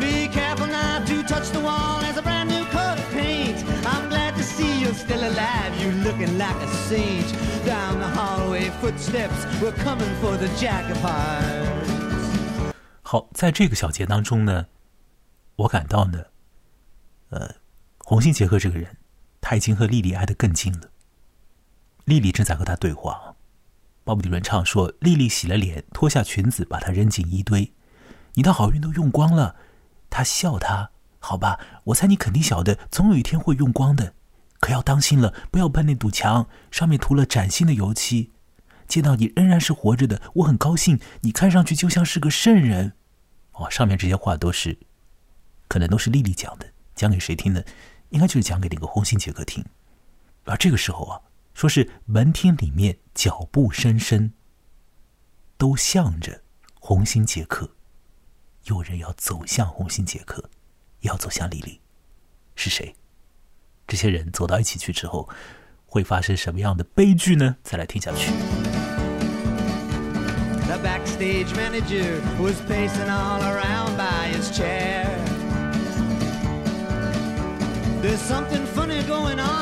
[0.00, 3.56] Be careful not to touch the wall as a brand new coat of paint.
[3.86, 5.72] I'm glad to see you're still alive.
[5.80, 7.32] You looking like a saint.
[7.64, 12.72] Down the hallway, footsteps were coming for the Jack of Hearts.
[13.02, 14.66] 好，在这个小节当中呢，
[15.54, 16.24] 我感到呢，
[17.30, 17.54] 呃，
[17.98, 18.96] 红心杰克这个人，
[19.40, 20.90] 他已经和莉莉挨得更近了。
[22.06, 23.34] 莉莉正在和他对话。
[24.04, 27.72] 鲍勃迪伦唱说：“莉莉洗了脸，脱下裙子，把它扔进衣堆。
[28.34, 29.56] 你的好运都用光了。”
[30.08, 34.14] 他笑他：“好吧，我猜你肯定晓得，总有一天会用光的。
[34.60, 38.30] 可要当心了，不要碰那堵墙，上面涂了崭新的油漆。
[38.86, 41.00] 见到你仍然是活着的，我很高兴。
[41.22, 42.92] 你看上去就像是个圣人。”
[43.54, 44.78] 哦，上面这些话都是，
[45.66, 47.66] 可能都是莉莉讲的，讲给谁听的？
[48.10, 49.64] 应该就是讲给那个红心杰克听。
[50.44, 51.20] 而这个时候啊。
[51.56, 54.30] 说是门厅里面脚步声声，
[55.56, 56.42] 都向着
[56.78, 57.70] 红心杰克。
[58.64, 60.50] 有人要走向红心杰克，
[61.00, 61.80] 要走向莉莉，
[62.56, 62.94] 是谁？
[63.86, 65.30] 这些人走到一起去之后，
[65.86, 67.56] 会发生什么样的悲剧呢？
[67.62, 68.30] 再来听下去。
[70.66, 75.06] The backstage manager was pacing all around by his chair.
[78.02, 79.55] There's something funny going on,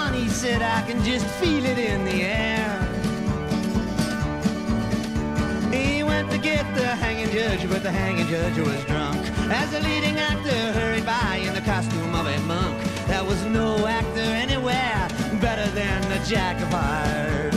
[0.44, 0.61] said.
[0.61, 2.68] I can just feel it in the air.
[5.72, 9.20] He went to get the hanging judge, but the hanging judge was drunk.
[9.50, 12.76] As the leading actor hurried by in the costume of a monk,
[13.09, 15.09] there was no actor anywhere
[15.40, 17.57] better than the Jack of Hearts.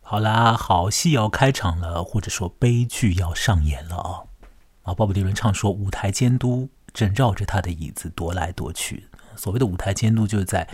[0.00, 4.10] 好啦，好戏要开场了，或者说悲剧要上演了啊！
[4.84, 9.04] 啊，鲍勃迪伦唱说，舞台监督正绕着他的椅子踱来踱去。
[9.36, 10.68] 所谓的舞台监督，就是在，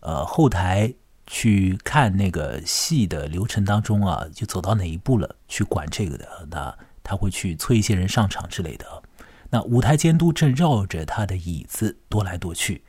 [0.00, 0.92] 呃，后台
[1.26, 6.26] 去看那个戏的流程当中啊，就走到哪一步了，去管这个的。
[6.50, 9.02] 那他会去催一些人上场之类的。
[9.50, 12.84] 那舞台监督正绕着他的椅子踱来踱去。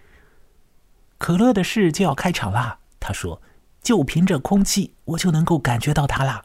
[1.18, 3.42] 可乐的事就要开场啦，他说
[3.82, 6.44] ：“就凭着空气，我就能够感觉到它啦。”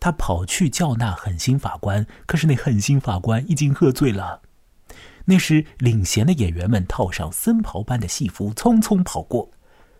[0.00, 4.42] 他跑去叫那狠心法官，可是那狠心法官已经喝醉了。
[5.24, 9.50] 那时，领衔的演员们套上僧袍般的戏服，匆匆跑过。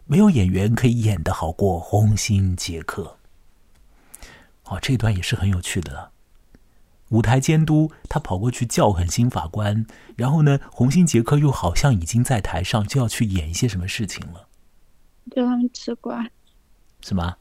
[0.07, 3.17] 没有演员可以演得好过红星杰克。
[4.65, 6.11] 哦，这段也是很有趣的。
[7.11, 9.87] 舞台监督他跑过去叫狠心法官，
[10.17, 14.49] 然后呢，红星杰克又好像已经在台上就要去演一些什么事情了。
[15.31, 16.27] 叫他们吃瓜。
[17.01, 17.37] 什么？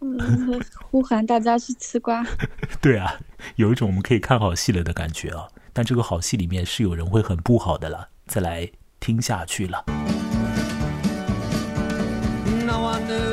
[0.00, 2.24] 嗯，呼喊大家去吃瓜。
[2.82, 3.20] 对啊，
[3.56, 5.48] 有一种我们可以看好戏了的感觉啊。
[5.72, 10.01] 但这个好戏里面是有人会很不好的了，再来听下去了。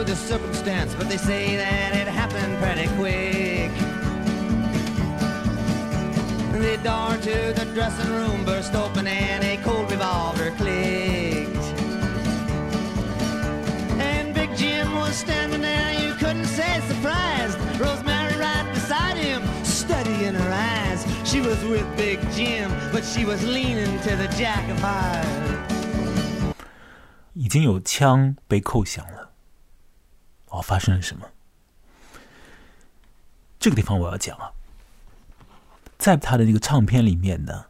[0.09, 3.71] the circumstance, but they say that it happened pretty quick.
[6.53, 11.67] The door to the dressing room burst open and a cold revolver clicked.
[14.01, 17.59] And Big Jim was standing there, you couldn't say surprised.
[17.79, 21.05] Rosemary right beside him, studying her eyes.
[21.29, 25.55] She was with Big Jim, but she was leaning to the Jack of Hearts.
[27.35, 29.28] 已经有枪被扣响了。
[30.50, 31.26] 哦，发生了什么？
[33.60, 34.52] 这个地方我要讲啊。
[35.98, 37.66] 在他的那个唱片里面呢，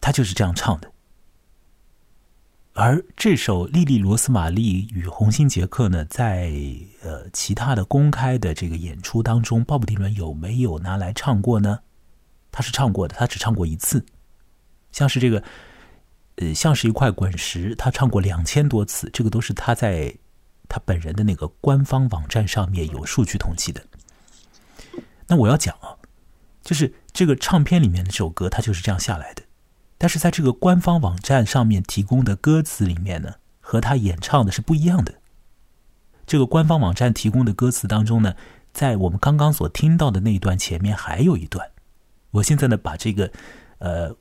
[0.00, 0.92] 他就是这样唱的。
[2.74, 6.52] 而这首《莉莉罗斯玛丽与红星杰克》呢，在
[7.02, 11.80] 呃其他的公开的这个演出当中，鲍勃迪伦有没有拿来唱过呢？
[12.52, 14.04] 他是唱过的，他只唱过一次。
[14.92, 15.42] 像是这个，
[16.36, 20.14] 呃，像是一块滚石，他唱过两千多次，这个都是他在
[20.70, 23.82] 他本人的那个官方网站上面有数据统计的。
[25.26, 25.98] 那我要讲啊，
[26.62, 29.42] 就是这个唱片里面的这首歌，它就是这样下来的。
[29.98, 35.14] 但是在这个官方网站上面提供的歌词里面呢，和他演唱的是不一样的。
[36.26, 38.34] 这个官方网站提供的歌词当中呢，
[38.72, 41.70] 在我们刚刚所听到的那一段前面还有一段。
[42.30, 43.30] 我现在呢，把这个
[43.78, 44.16] 呃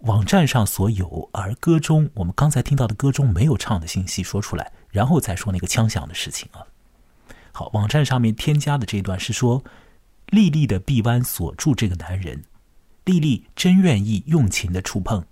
[0.00, 6.64] 网站上所有而歌中我们刚才听到的歌中没有唱的信息说出来，然后再说那个枪响的事情啊。
[7.52, 9.62] 好，网站上面添加的这一段是说，
[10.28, 12.42] 丽丽的臂弯锁住这个男人。
[13.04, 15.22] 丽丽真愿意用情的触碰，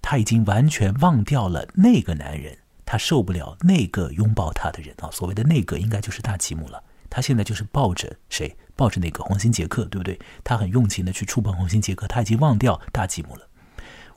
[0.00, 2.56] 她已经完全忘掉了那个男人，
[2.86, 5.10] 她受不了那个拥抱她的人啊！
[5.12, 6.82] 所谓的那个，应该就是大吉姆了。
[7.10, 8.56] 她现在就是抱着谁？
[8.74, 10.18] 抱着那个红心杰克，对不对？
[10.42, 13.46] 她很用情的去触碰红心杰克，她已经忘掉大吉姆了。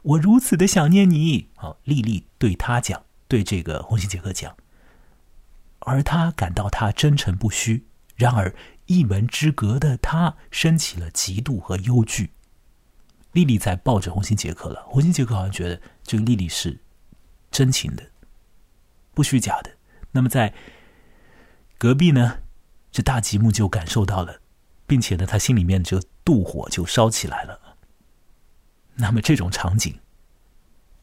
[0.02, 4.56] 我如此的想念你，好，丽丽对他讲，对这个红心杰克讲，
[5.86, 7.86] 而他感到他真诚不虚。
[8.16, 8.54] 然而
[8.86, 12.32] 一门之隔的他，升起了嫉妒和忧惧。
[13.32, 16.80] 丽丽在抱着红心杰克了，红心杰克好像觉得这个丽丽是
[17.50, 18.04] 真情的，
[19.14, 19.72] 不虚假的。
[20.12, 20.54] 那么在
[21.80, 22.38] 隔壁呢，
[22.92, 24.40] 这大吉木就感受到了，
[24.86, 27.60] 并且呢，他心里面这个妒火就烧起来了。
[28.96, 30.00] 那么这种场景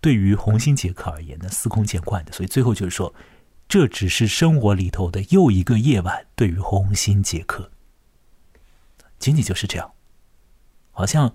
[0.01, 2.31] 对于红心杰克而言呢，司空见惯的。
[2.31, 3.13] 所以最后就是说，
[3.71, 6.27] 这只是生活里头的又一个夜晚。
[6.35, 7.71] 对于红心杰克，
[9.21, 9.93] 仅仅就是这样，
[10.91, 11.33] 好像。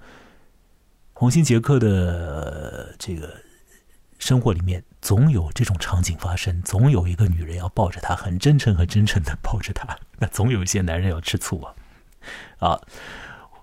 [1.18, 3.42] 红心杰克的这个
[4.20, 9.98] 生活里面，总有这种场景发生，总有一个女人要抱着他，很真诚、很真诚的抱着他。
[10.20, 11.74] 那总有一些男人要吃醋啊，
[12.60, 12.82] 啊，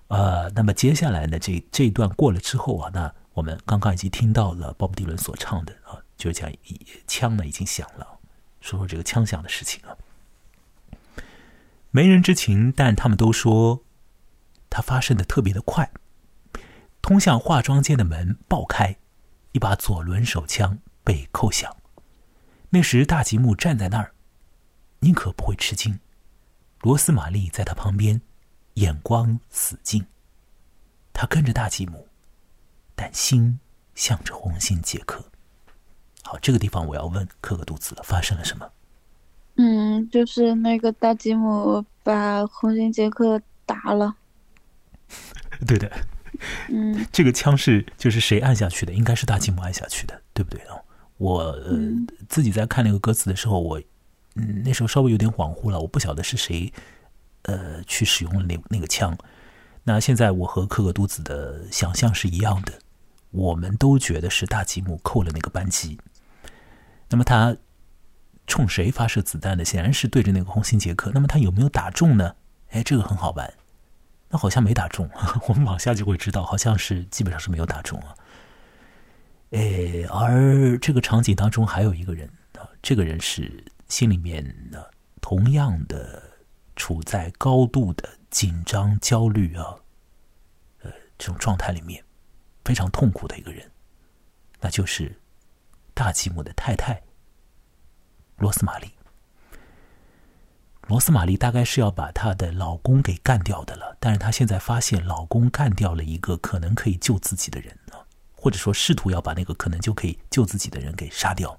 [0.07, 6.51] 呃，那么接下来呢，这这一段过了之后啊，那我们刚刚已经听到了鲍勃迪伦所唱的啊，就是讲
[7.05, 8.12] 枪呢已经响了，
[8.63, 9.91] 说说这个枪响的事情啊，
[11.91, 13.83] 没人知情，但他们都说
[14.69, 15.91] 它发生的特别的快。
[17.01, 18.95] 通向化妆间的门爆开，
[19.51, 21.75] 一把左轮手枪被扣响。
[22.69, 24.13] 那时大吉木站在那儿，
[25.01, 25.99] 宁可不会吃惊。
[26.79, 28.21] 罗斯玛丽在他旁边，
[28.75, 30.05] 眼光死静。
[31.11, 32.07] 他跟着大吉姆，
[32.95, 33.59] 但心
[33.93, 35.32] 向着红心杰克。
[36.33, 38.67] 好，这个地方我要问克个肚子了，发生了什么？
[39.57, 44.15] 嗯，就是那个大吉姆把红心杰克打了。
[45.67, 45.91] 对的。
[46.69, 48.91] 嗯， 这个枪是就是谁按下去的？
[48.91, 50.75] 应该是大吉姆按下去的，对不对啊？
[51.17, 51.55] 我
[52.27, 53.79] 自己在看那个歌词的时候，我
[54.33, 56.73] 嗯那时候稍微有点恍惚了，我不晓得是谁
[57.43, 59.15] 呃去使用了那那个枪。
[59.83, 62.73] 那现在我和克格杜子的想象是一样的，
[63.29, 65.99] 我们都觉得是大吉姆扣了那个扳机。
[67.13, 67.55] 那么他
[68.47, 69.63] 冲谁发射子弹的？
[69.63, 71.11] 显然是对着那个红心杰克。
[71.13, 72.35] 那么他有没有打中呢？
[72.71, 73.53] 哎，这个很好玩。
[74.29, 75.07] 那好像没打中，
[75.47, 78.15] 我们往下就会知道，好像是基本上是没有打中啊。
[79.51, 84.83] 哎，而这个场景当中还有一个人啊，这个人是心里面呢
[85.21, 86.23] 同样的
[86.75, 89.75] 处在高度的紧张、焦虑啊，
[90.81, 92.03] 呃，这种状态里面
[92.65, 93.69] 非常痛苦的一个人，
[94.59, 95.15] 那就是
[96.03, 97.01] 大吉姆的太太
[98.35, 98.91] 罗斯玛丽。
[100.87, 108.03] 罗斯玛丽大概是要把她的老公给干掉的了，但是她现在发现老公干掉了一个可能可以救自己的人啊，
[108.35, 111.57] 或者说试图要把那个可能就可以救自己的人给杀掉。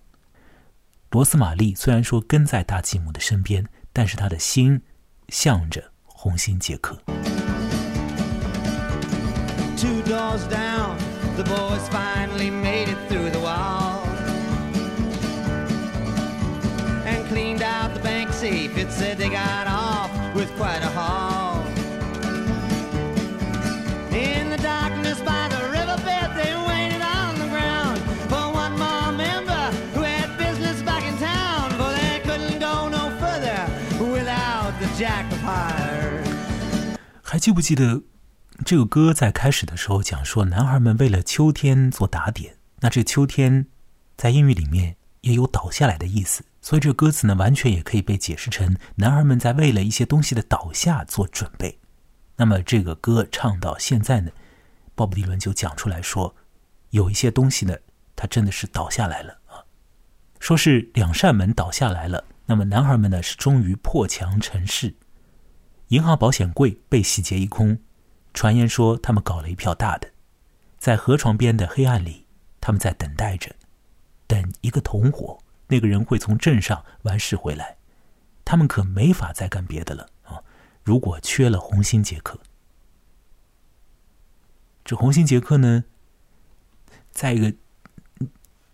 [1.08, 4.82] 罗斯玛丽虽然说跟在大吉姆的身边，但是她的心
[5.30, 7.00] 向着红心杰克。
[12.84, 13.13] it
[20.56, 21.62] quite a haul.
[24.12, 27.98] In the darkness by the riverbed, they waited on the ground
[28.28, 33.10] for one more member who had business back in town, for they couldn't go no
[33.18, 33.66] further
[34.12, 36.30] without the jack of hearts.
[37.22, 38.02] 还记不记得
[38.64, 42.54] 这个歌在开始的时候讲说，男孩们为了秋天做打点。
[42.80, 43.66] 那这秋天
[44.16, 46.44] 在英语里面也有倒下来的意思。
[46.62, 51.78] 所以这个歌词呢，完全也可以被解释成男孩们在为了一些东西的倒下做准备。
[52.36, 54.30] 那么这个歌唱到现在呢，
[54.94, 56.34] 鲍勃迪伦就讲出来说，
[56.90, 57.76] 有一些东西呢，
[58.16, 59.62] 它真的是倒下来了啊，
[60.40, 62.24] 说是两扇门倒下来了。
[62.46, 64.94] 那么男孩们呢是终于破墙成事，
[65.88, 67.78] 银行保险柜被洗劫一空，
[68.32, 70.10] 传言说他们搞了一票大的，
[70.78, 72.26] 在河床边的黑暗里，
[72.60, 73.54] 他们在等待着，
[74.26, 77.76] 等一个同伙，那个人会从镇上完事回来，
[78.44, 80.42] 他们可没法再干别的了啊！
[80.82, 82.38] 如果缺了红心杰克，
[84.84, 85.84] 这红心杰克呢，
[87.10, 87.54] 在一个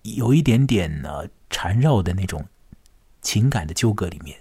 [0.03, 2.47] 有一点点呢缠绕的那种。
[3.23, 4.41] 情感的纠葛里面，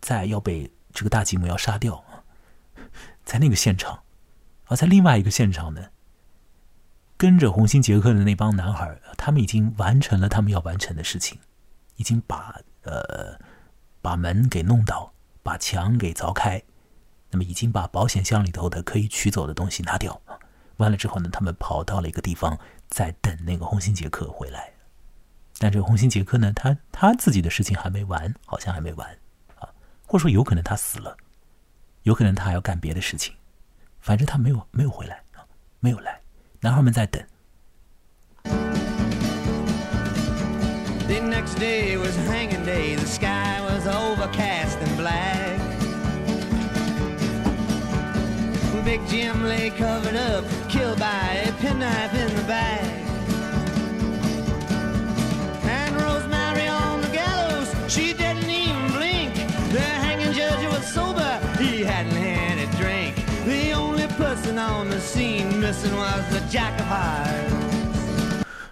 [0.00, 2.24] 在要被这个大吉姆要杀掉啊，
[3.22, 4.02] 在那个现场，
[4.64, 5.90] 而在另外一个现场呢，
[7.16, 11.38] 跟着红星杰克的那帮男孩，他们已经完成了他们要完成的事情，
[11.96, 13.38] 已经把呃
[14.02, 15.12] 把门给弄倒，
[15.42, 16.62] 把墙给凿开，
[17.30, 20.20] 那么已经把保险箱里头的可以取走的东西拿掉，
[20.76, 22.58] 完了之后呢，他们跑到了一个地方，
[22.88, 24.70] 在等那个红星杰克回来。
[25.58, 29.08] 但这个红星杰克呢，他他自己的事情还没完，好像还没完
[29.58, 29.72] 啊，
[30.06, 31.16] 或者说有可能他死了，
[32.02, 33.34] 有可能他还要干别的事情，
[34.00, 35.40] 反正他没有没有回来啊，
[35.80, 36.20] 没有来，
[36.59, 37.21] 男孩们在等。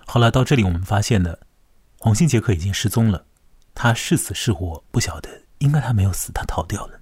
[0.07, 1.37] 后来到这里，我们发现呢，
[1.99, 3.27] 红心杰克已经失踪了，
[3.75, 5.29] 他是死是活不晓得，
[5.59, 7.01] 应该他没有死，他逃掉了。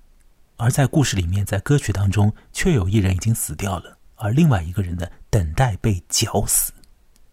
[0.56, 6.72] 而在故事里面，在歌曲当中，却有一人已经死掉了，而另外一个人呢，等待被绞死。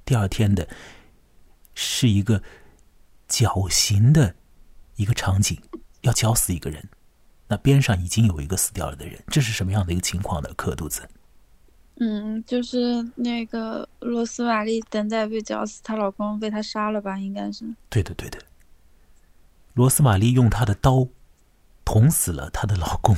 [0.03, 0.67] 第二天的，
[1.75, 2.43] 是一个
[3.29, 4.35] 绞刑的
[4.97, 5.57] 一个场景，
[6.01, 6.89] 要绞死一个人，
[7.47, 10.49] 那边上已经有一个死掉了的人，这是什么样的一个情况呢？
[10.57, 11.07] 刻肚子。
[12.01, 17.19] 嗯，就是那个罗斯玛丽等待被绞死，她老公被她杀了吧？
[17.19, 17.65] 应该是。
[17.89, 18.39] 对的，对的。
[19.73, 21.07] 罗斯玛丽用她的刀
[21.83, 23.15] 捅死了她的老公。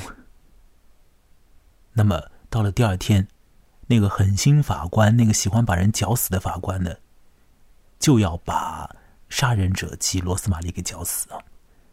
[1.94, 3.28] 那么到了第二天，
[3.88, 6.96] 那个狠心法官，那个喜欢把人绞死的法官呢，
[8.00, 8.96] 就要把
[9.30, 11.38] 杀人者及罗斯玛丽给绞死啊。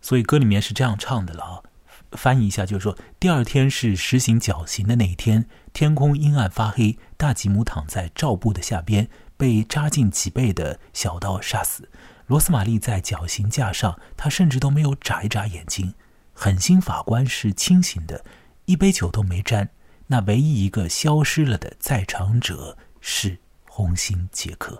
[0.00, 1.62] 所以歌里面是这样唱的了啊。
[2.12, 11.88] 翻译一下，就是说，第二天是实行绞刑的那一天，天空阴暗发黑，大吉姆躺在罩布的下边，被扎进脊背的小刀杀死。
[12.26, 15.94] 罗斯玛丽在绞刑架上，她甚至都没有眨一眨眼睛。
[16.32, 18.24] 狠心法官是清醒的，
[18.66, 19.68] 一杯酒都没沾。
[20.06, 24.78] 那唯一一个消失了的在场者是红心杰克。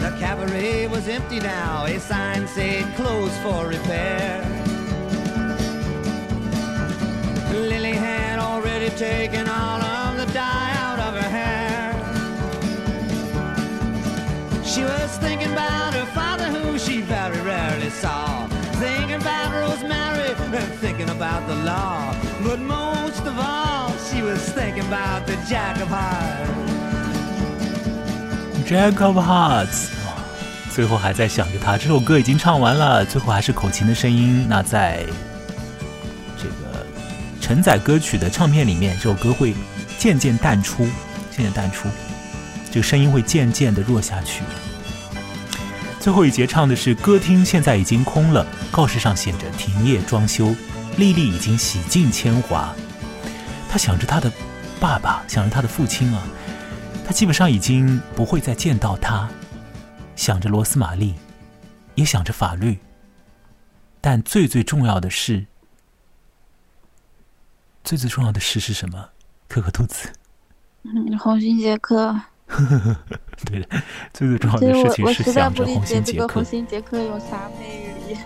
[0.00, 1.86] The cabaret was empty now.
[1.86, 4.59] A sign said close for repair.
[8.89, 11.93] already taken all of the dye out of her hair.
[14.63, 18.47] She was thinking about her father, who she very rarely saw.
[18.79, 22.13] Thinking about Rosemary and thinking about the law.
[22.43, 26.49] But most of all, she was thinking about the Jack of Hearts.
[28.67, 29.89] Jack of Hearts，
[30.71, 31.77] 最后还在想着他。
[31.77, 34.47] 这首歌已经唱完了，最后还是口琴的声音。
[34.49, 35.28] 那在这个
[37.40, 39.54] 承载歌曲的唱片里面，这首歌会
[39.98, 40.84] 渐渐淡出，
[41.30, 41.88] 渐渐淡出，
[42.70, 44.42] 这个声音会渐渐的弱下去。
[45.98, 50.54] 最后一节唱的是歌厅现在已经空了，告示上写着停业装修，
[50.96, 52.74] 丽丽已经洗尽铅华。
[53.68, 54.32] 他想着他的
[54.78, 56.22] 爸爸，想着他的父亲啊。
[57.04, 59.28] 他基本上已经不会再见到他，
[60.14, 61.14] 想着罗斯玛丽，
[61.96, 62.78] 也想着法律，
[64.00, 65.44] 但最最重要的是，
[67.84, 69.08] 最最重要的事是什么？
[69.48, 70.08] 磕个兔子，
[70.84, 72.14] 嗯，红心杰克。
[73.46, 73.66] 对的，
[74.12, 76.28] 最最重要的事情是想着红心杰克。
[76.28, 78.18] 红心杰克有啥魅力？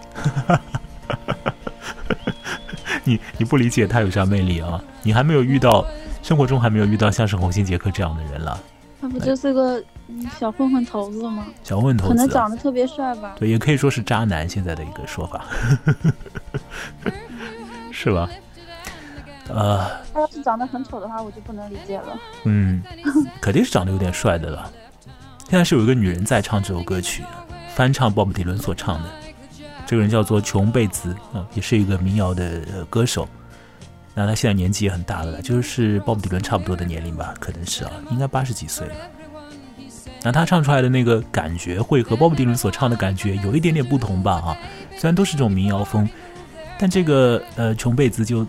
[3.05, 4.82] 你你不理解他有啥魅力啊？
[5.02, 5.86] 你还没有遇到，
[6.22, 8.59] 生活中还没有遇到像是红心杰克这样的人了。
[9.00, 9.82] 他不就是个
[10.38, 11.46] 小混混头子吗？
[11.62, 13.34] 小混混头子，可能长得特别帅吧？
[13.38, 14.48] 对，也可以说是渣男。
[14.48, 15.44] 现在的一个说法，
[17.92, 18.28] 是吧？
[19.49, 22.18] 呃，他要是长得很丑的话，我就不能理解了。
[22.45, 22.82] 嗯，
[23.40, 24.70] 肯定是长得有点帅的了。
[25.49, 27.22] 现在是有一个女人在唱这首歌曲，
[27.74, 29.09] 翻唱鲍勃迪伦所唱的。
[29.86, 33.28] 这个人叫做琼贝兹啊，也是一个民谣的歌手。
[34.14, 38.95] 那他现在年纪也很大了，就是鲍勃迪伦差不多的年龄吧，可能是啊，应该八十几岁了。
[40.22, 44.32] 那他唱出来的那个感觉，会和鲍勃迪伦所唱的感觉有一点点不同吧？
[44.36, 44.57] 啊，
[44.97, 46.09] 虽然都是这种民谣风，
[46.78, 48.47] 但这个呃琼贝兹就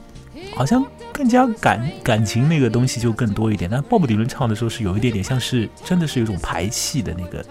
[0.53, 3.69] 好像更加感感情那个东西就更多一点。
[3.69, 7.43] 但鲍勃迪伦唱的时候是有一点点像是真的是有一种排戏的那个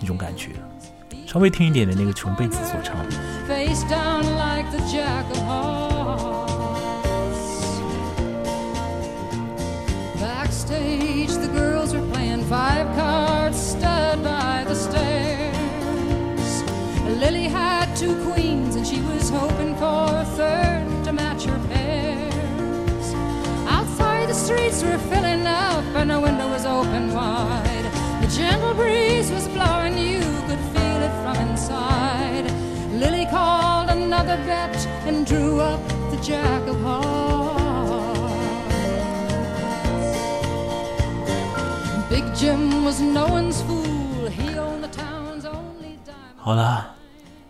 [0.00, 0.50] 那种感觉。
[1.26, 3.14] 稍微听一点的那个琼贝兹所唱的。
[10.18, 15.28] Backstage, the girls were playing five cards, stood by the stairs.
[17.20, 20.77] Lily had two queens, and she was hoping for a third
[24.48, 27.86] streets were filling up, and the window was open wide.
[28.22, 32.46] The gentle breeze was blowing, you could feel it from inside.
[32.94, 34.74] Lily called another bet
[35.06, 35.80] and drew up
[36.10, 37.18] the jack of hearts.
[42.08, 44.30] Big Jim was no one's fool.
[44.30, 46.38] He owned the town's only diamond.
[46.38, 46.94] 好啦，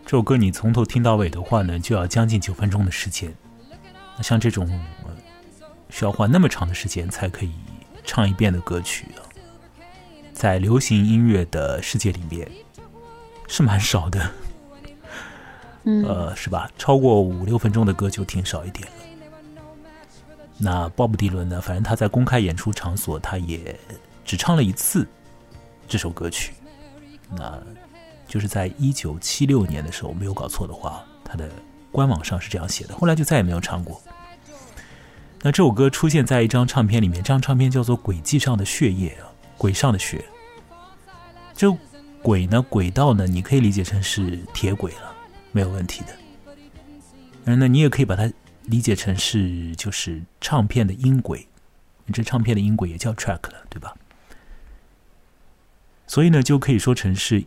[0.03, 3.33] 这首歌你从头听到尾的话呢，就要将近九分钟的时间。
[4.17, 4.67] 那像这种、
[5.05, 5.08] 呃、
[5.89, 7.51] 需要花那么长的时间才可以
[8.03, 9.21] 唱一遍的歌曲啊，
[10.33, 12.49] 在流行音乐的世界里面
[13.47, 14.31] 是蛮少的。
[15.83, 16.69] 嗯，呃，是吧？
[16.77, 18.93] 超过五六分钟的歌就挺少一点了。
[20.57, 21.61] 那鲍勃迪伦呢？
[21.61, 23.77] 反正他在公开演出场所，他也
[24.25, 25.07] 只唱了一次
[25.87, 26.53] 这首歌曲。
[27.31, 27.57] 那
[28.27, 31.49] 就是在一九七六年的时候，没有搞错的话，他的
[31.91, 32.95] 官网上是这样写的。
[32.95, 34.01] 后来就再也没有唱过。
[35.41, 40.23] 那这首歌出现在一张唱片里面，这张唱片叫做《轨迹上的血液》啊，轨上的血。
[41.53, 41.71] 这
[42.21, 45.15] 轨呢，轨道呢，你可以理解成是铁轨了。
[45.51, 46.07] 没有问题的。
[47.45, 48.31] 然后呢，你也可以把它
[48.65, 51.47] 理解成是就是唱片的音轨，
[52.11, 53.95] 这唱片的音轨也叫 track 了，对吧？
[56.05, 57.45] 所以呢，就可以说成是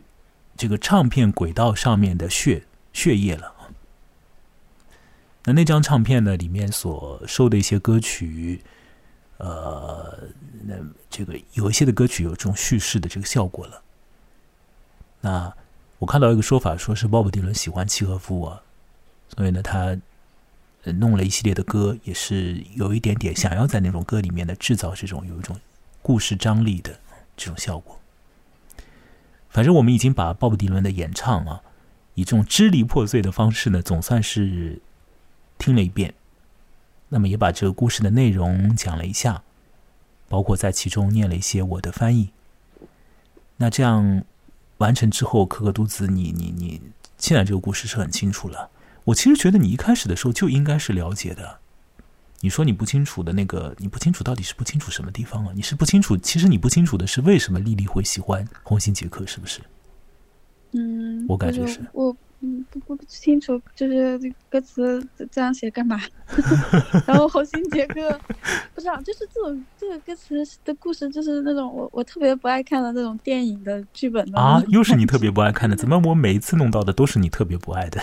[0.57, 3.53] 这个唱片轨道上面的血血液了。
[5.45, 8.61] 那那张唱片呢，里面所收的一些歌曲，
[9.37, 10.17] 呃，
[10.65, 10.75] 那
[11.09, 13.81] 这个有一些的歌曲有这种叙事的这个效果了。
[15.19, 15.53] 那
[15.99, 18.61] 我看到一个说法，说是鲍勃迪伦喜欢契诃夫啊，
[19.35, 19.97] 所以呢，他
[20.83, 25.59] 弄了一系列的歌，也是有一点点想要在那种歌里面呢制造这种有一种
[26.01, 26.99] 故事张力的
[27.35, 27.99] 这种效果。
[29.49, 31.61] 反正我们已经把鲍勃迪伦的演唱啊，
[32.15, 34.81] 以这种支离破碎的方式呢，总算是
[35.63, 36.13] 听了一遍。
[37.09, 39.43] 那么也把这个故事的内容讲了一下，
[40.27, 42.29] 包括在其中念了一些我的翻译。
[43.57, 44.23] 那这样。
[44.79, 46.81] 完成之后，可可嘟子，你你你，
[47.17, 48.69] 现在这个故事是很清楚了。
[49.05, 51.59] 我其实觉得你一开始的时候就应该是了解的。
[52.41, 55.53] 你说你不清楚的那个，你不清楚到底是不清楚什么地方啊？
[55.55, 59.61] 你是不清楚，其实你不清楚的是为什么莉莉会喜欢红心杰克，是不是？
[60.71, 62.13] 嗯，我感觉是我
[62.45, 64.19] 嗯不不不清楚，就是
[64.49, 65.97] 歌词这样写干嘛？
[67.07, 68.19] 然后红心杰哥
[68.75, 70.35] 不知道，就是这种这个歌词
[70.65, 78.01] 的故事，就是那种我我特别不爱看的那种电影的剧本的啊，又是你特别不爱看的，怎么我每一次弄到的都是你特别不爱的？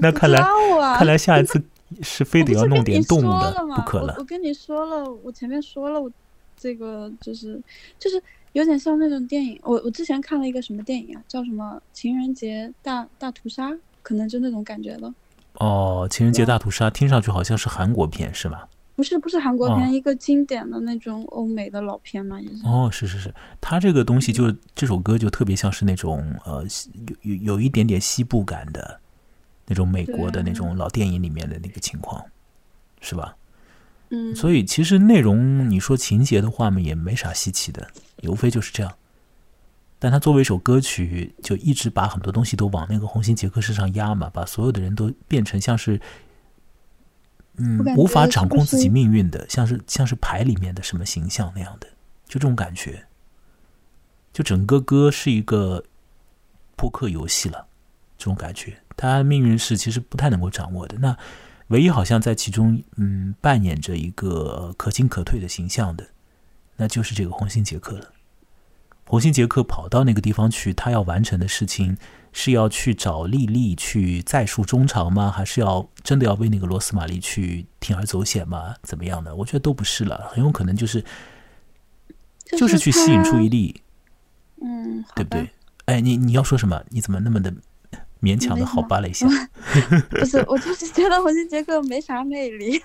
[0.00, 1.62] 那看来啊、看来下一次
[2.00, 4.14] 是非得要弄点动物的了不可了。
[4.16, 6.10] 我跟你说了，我前面说了，我
[6.56, 7.60] 这个就是
[7.98, 8.22] 就是。
[8.52, 13.70] 有点像那种电影，我我之前看了一个什么电影啊，叫什么《情人节大大屠杀》，
[14.02, 15.12] 可能就那种感觉的。
[15.54, 18.68] 哦，情人节大屠杀听上去好像是韩国片是吧？
[18.94, 22.66] 不是不是韩国片，哦、一个经典的那种欧美的老片嘛，也是。
[22.66, 26.62] 哦，是是是，它这个东西就这首歌就特别像是那种呃
[27.22, 29.00] 有有有一点点西部感的
[29.66, 32.22] 那种美国的那种老电影里面的那个情况，
[33.00, 33.34] 是吧？
[34.14, 37.88] 嗯，所以其实内容你说情节的话嘛，也没啥稀奇的，
[38.24, 38.94] 无非就是这样。
[39.98, 45.98] 但他作为一首歌曲，就一直把很多东西都往那个红心杰克身上压嘛，把所有的人都变成像是，
[47.56, 51.86] 嗯，无法掌控自己命运的，像是像是牌里面的什么形象那样的，
[52.26, 53.06] 就这种感觉。
[54.30, 55.82] 就整个歌是一个
[56.76, 57.66] 扑克游戏了，
[58.18, 60.98] 这种感觉，他命运是其实不太能够掌握的。
[60.98, 61.16] 那。
[61.72, 66.06] 唯一好像在其中，嗯，扮演着一个可进可退的形象的，
[66.76, 68.12] 那就是这个红心杰克了。
[69.06, 71.96] 红心杰克跑到那个地方去，他要完成的事情
[72.30, 75.30] 是要去找莉莉去再述衷肠吗？
[75.30, 78.74] 还是要真的要为那个罗斯玛丽去铤而走险吗？
[78.82, 79.34] 怎么样的？
[79.34, 81.02] 我觉得都不是了，很有可能就是
[82.58, 83.82] 就是去吸引注意力，
[84.60, 85.50] 嗯，对不对？
[85.86, 86.84] 哎，你你要说什么？
[86.90, 87.52] 你怎么那么的
[88.22, 89.26] 勉强的好吧了一下。
[90.10, 92.80] 不是，我就是觉得红星杰克没啥魅力，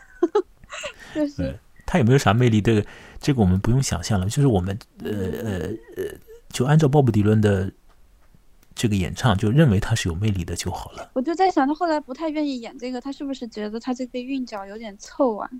[1.14, 2.60] 就是他有没有啥魅力？
[2.60, 2.86] 这个
[3.22, 5.60] 这个我们不用想象了，就是我们呃呃
[5.96, 6.04] 呃，
[6.50, 7.72] 就按照鲍勃迪伦的
[8.76, 11.10] 这个演唱，就认为他是有魅力的就好了。
[11.14, 15.50] 我就在想，他后来不太愿意演这个，他是不是觉得他这个韵脚有点臭啊？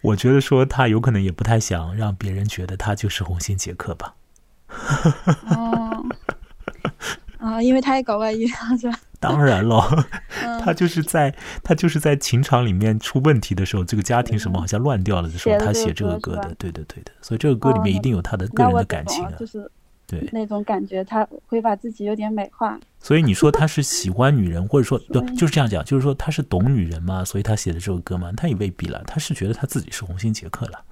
[0.00, 4.14] 我觉得说他有可能也不太想让别人觉得他就是红心杰克吧。
[5.50, 6.06] 哦，
[7.38, 8.98] 啊，因为他也搞外遇啊， 是吧？
[9.20, 10.06] 当然了，
[10.44, 16.54] 嗯， 他就是在他就是在情场里面出问题的时候，这个家庭什么好像乱掉了的时候，他写这个歌的。
[16.58, 17.10] 对的，对的。
[17.22, 19.46] 所以这个歌里面哦一定有他的个人的感情啊就。
[19.46, 19.70] 是
[20.10, 22.80] 对，那种感觉，他会把自己有点美化。
[22.98, 30.84] 所以你说他是喜欢女人，或者说对，嗯就是这样讲，就是说他是懂女人嘛，所以他写的这首歌嘛，他也未必了，他是觉得他自己是红心杰克了。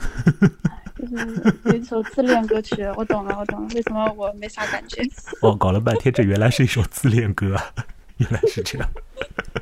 [1.07, 5.03] 就是有一首自恋歌曲，我懂了，我懂了，为什么我没啥感觉？
[5.43, 7.57] 哦，搞了半天，这原来是一首自恋歌！
[8.19, 8.89] 原来是这样。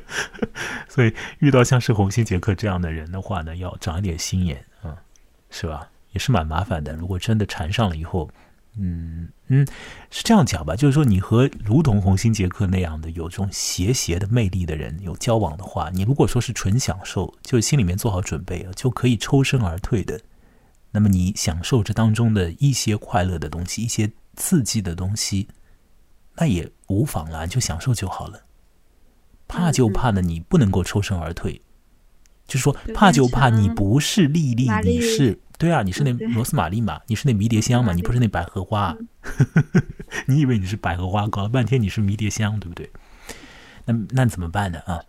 [0.87, 4.97] 所以遇到像是红星杰克这样的人的话呢，要长一点心眼啊、嗯
[5.49, 5.89] 是吧？
[6.11, 6.93] 也是蛮麻烦的。
[6.95, 8.29] 如果真的缠上了以后，
[8.77, 9.67] 嗯嗯，
[10.09, 20.19] 是这样讲吧，就是说你和如同红星杰克那样的有这种邪邪的魅力的人有交往的话，你如果说是纯享受，就心里面做好准备，就可以抽身而退的。
[20.95, 25.49] 那么你享受这当中的一些快乐的东西，一些刺激的东西，
[26.37, 28.45] 那也无妨啦，你就享受就好了。
[29.47, 31.61] 怕就怕呢，你不能够抽身而退，
[32.47, 38.97] 就是说怕就怕你不是莉莉，你是对啊，你是那罗斯玛丽嘛，你是那迷迭香嘛，你不是那百合花，
[40.25, 42.89] 你以为你是百合花，搞了半天你是迷迭香，对不对？
[43.85, 44.79] 那那怎么办呢？
[44.87, 44.99] 啊，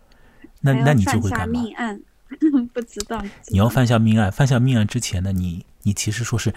[0.61, 1.61] 那那你就会干嘛？
[1.61, 1.99] 命案，
[2.73, 3.23] 不知道。
[3.47, 6.53] 你要犯下命案，犯下命案之前呢，你你其实说是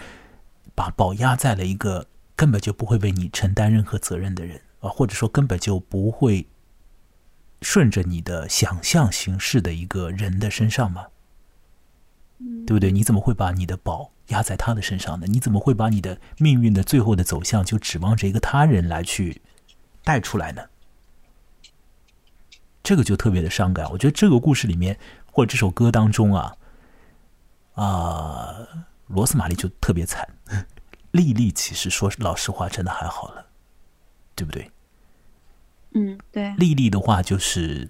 [0.75, 6.47] 把宝压在了一个根本就不会为你承担任何责任的人啊，或者说根本就不会
[7.61, 11.07] 顺着你的想象行事的一个人的身上嘛，
[12.65, 12.91] 对不对？
[12.91, 15.27] 你怎么会把你的宝压在他的身上呢？
[15.27, 19.41] 你怎么会把你的命运的最后的走向就指望着一个他人来去
[20.03, 20.63] 带出来呢？
[22.83, 23.87] 这个就特别的伤感。
[23.91, 24.97] 我觉得这个故事里面，
[25.31, 26.55] 或者这首歌当中啊，
[27.73, 28.67] 啊、
[29.07, 30.27] 罗斯玛丽就特别惨，
[31.11, 33.45] 莉莉其实说老实话，真的还好了，
[34.35, 34.69] 对不对？
[35.93, 37.89] 嗯，对，莉莉的话就是，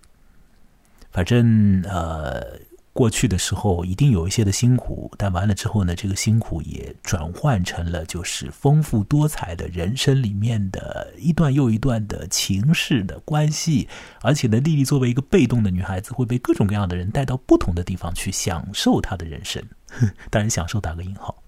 [1.12, 2.60] 反正呃，
[2.94, 13.88] 过去的时候一定有一些的辛苦，但完了之后呢，这个辛苦也转换成了就是丰富多彩的人生里面的一段又一段的情事的关系，
[14.22, 19.64] 而且呢，莉莉作为一个被动的女孩子，会被各种各样的人带到不同的地方去享受她的人生，
[20.30, 21.42] 当然享受打个引号，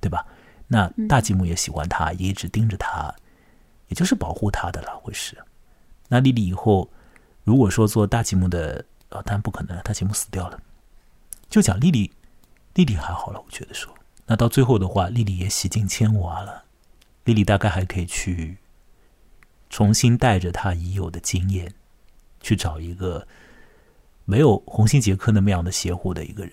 [0.00, 0.24] 对吧？
[0.66, 3.14] 那大吉姆也喜欢她，也一直盯着她，
[3.88, 5.36] 也就是保护她的了，会是。
[6.08, 6.90] 那莉莉以后
[7.44, 10.58] 如果说做大吉姆的，呃，当然不可能了，大吉姆死掉了。
[11.50, 12.12] 就讲莉莉，
[12.74, 13.92] 莉莉还好了，我觉得说，
[14.26, 16.64] 那到最后的话，莉莉也洗尽铅华了，
[17.24, 18.58] 莉莉大概还可以去
[19.68, 21.74] 重新带着她已有的经验，
[22.40, 23.26] 去找一个
[24.24, 26.52] 没有红星杰克那么样的邪乎的一个人，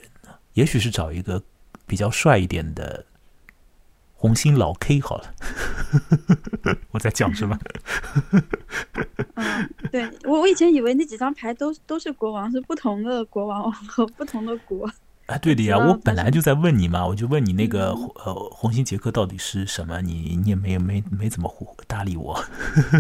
[0.54, 1.44] 也许是找一个
[1.86, 3.06] 比较帅一点的
[4.20, 5.34] 红心老 K 好了。
[6.92, 7.58] 我在讲什么？
[9.36, 14.90] 嗯，对我我以前以为那几张牌都都是国王，是不同的国王和不同的国。
[15.28, 22.44] 啊，对的呀，我本来就在问你嘛，我就问你那个嗯呃红心杰克到底是什么，你你也没没没怎么回搭理我。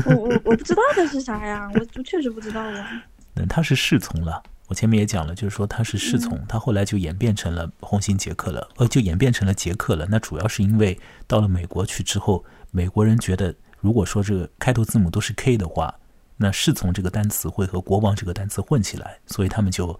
[0.05, 3.03] 我我我不知道它是啥呀，我我确实不知道啊。
[3.35, 4.43] 嗯，他是侍从了。
[4.67, 10.05] 我前面也讲了，就是说他是侍从，他后来就演变成了红心杰克了，呃，就演变成了杰克了。
[10.09, 15.97] 那主要是因为到了美国去之后，美国人觉得，如果说这个开头字母都是 K 的话，
[16.35, 19.97] 那侍从这个单词会和国王这个单词混起来，所以他们就，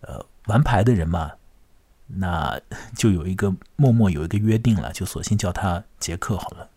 [0.00, 1.30] 呃，玩牌的人嘛，
[2.08, 2.60] 那
[2.96, 6.68] 就有一个默默有一个约定了，就索性叫他杰克好了，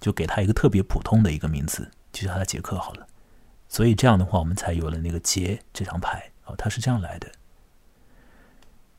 [0.00, 3.06] 就给他一个特别普通的一个名字，就叫他杰克好了。
[3.68, 7.28] 所以这样的话，我们才有了那个杰这张牌哦，它是这样来的。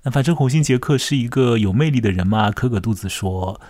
[0.03, 3.61] 那反正红星杰克是一个有魅力的人嘛，可可肚子说，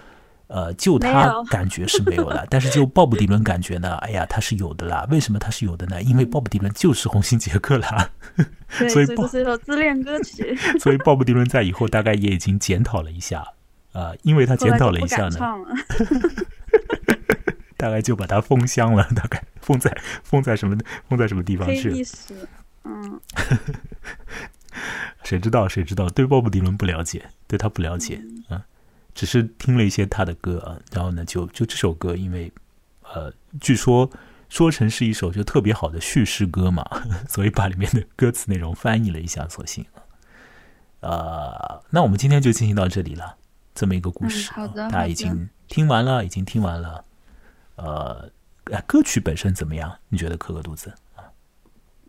[0.47, 5.05] 呃，就他感觉是没有了，但是就鲍勃迪伦感觉呢，哎呀，他是有的啦。
[5.11, 6.01] 为什么他是有的呢？
[6.01, 8.11] 因为鲍勃迪伦就是红星杰克啦。
[8.89, 13.45] 所以不这是一首自恋歌曲， 所以鲍勃迪伦在以后大概也已经检讨了一下，
[13.91, 15.37] 啊，因为他检讨了一下呢。
[17.75, 19.91] 大概就把它封箱了，大概封在
[20.23, 20.77] 封在什么
[21.09, 21.97] 封在什么地方去了
[22.83, 23.19] 嗯，
[25.23, 25.67] 谁知道？
[25.67, 26.09] 谁知道？
[26.09, 28.65] 对鲍勃迪伦不了解，对他不了解啊，
[29.13, 32.51] 只是听了一些他的歌啊，然后呢，就就这首歌，因为
[33.03, 34.09] 呃，据说
[34.49, 36.83] 说成是一首就特别好的叙事歌嘛，
[37.29, 39.85] 所以把里面的歌词内容翻译了一下，索性。
[41.01, 43.37] 呃，那我们今天就进行到这里了，
[43.73, 47.03] 这么一个故事，嗯好的大家已经听完了，已经听完了。
[47.75, 48.29] 呃，
[48.71, 49.97] 哎歌曲本身怎么样？
[50.09, 50.93] 你觉得可可肚子？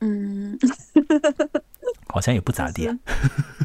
[0.03, 0.59] 嗯
[2.13, 2.87] 好像也不咋地。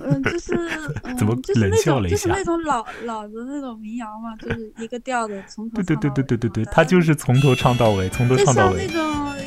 [0.02, 0.56] 嗯，就是
[1.04, 9.04] 嗯，怎么就是那冷笑种就是了一下那种老老的那种民谣嘛，就是一个调的从头对对对对对对对，嘛他就是从头唱到尾，从头唱到尾像那。
[9.04, 9.38] 种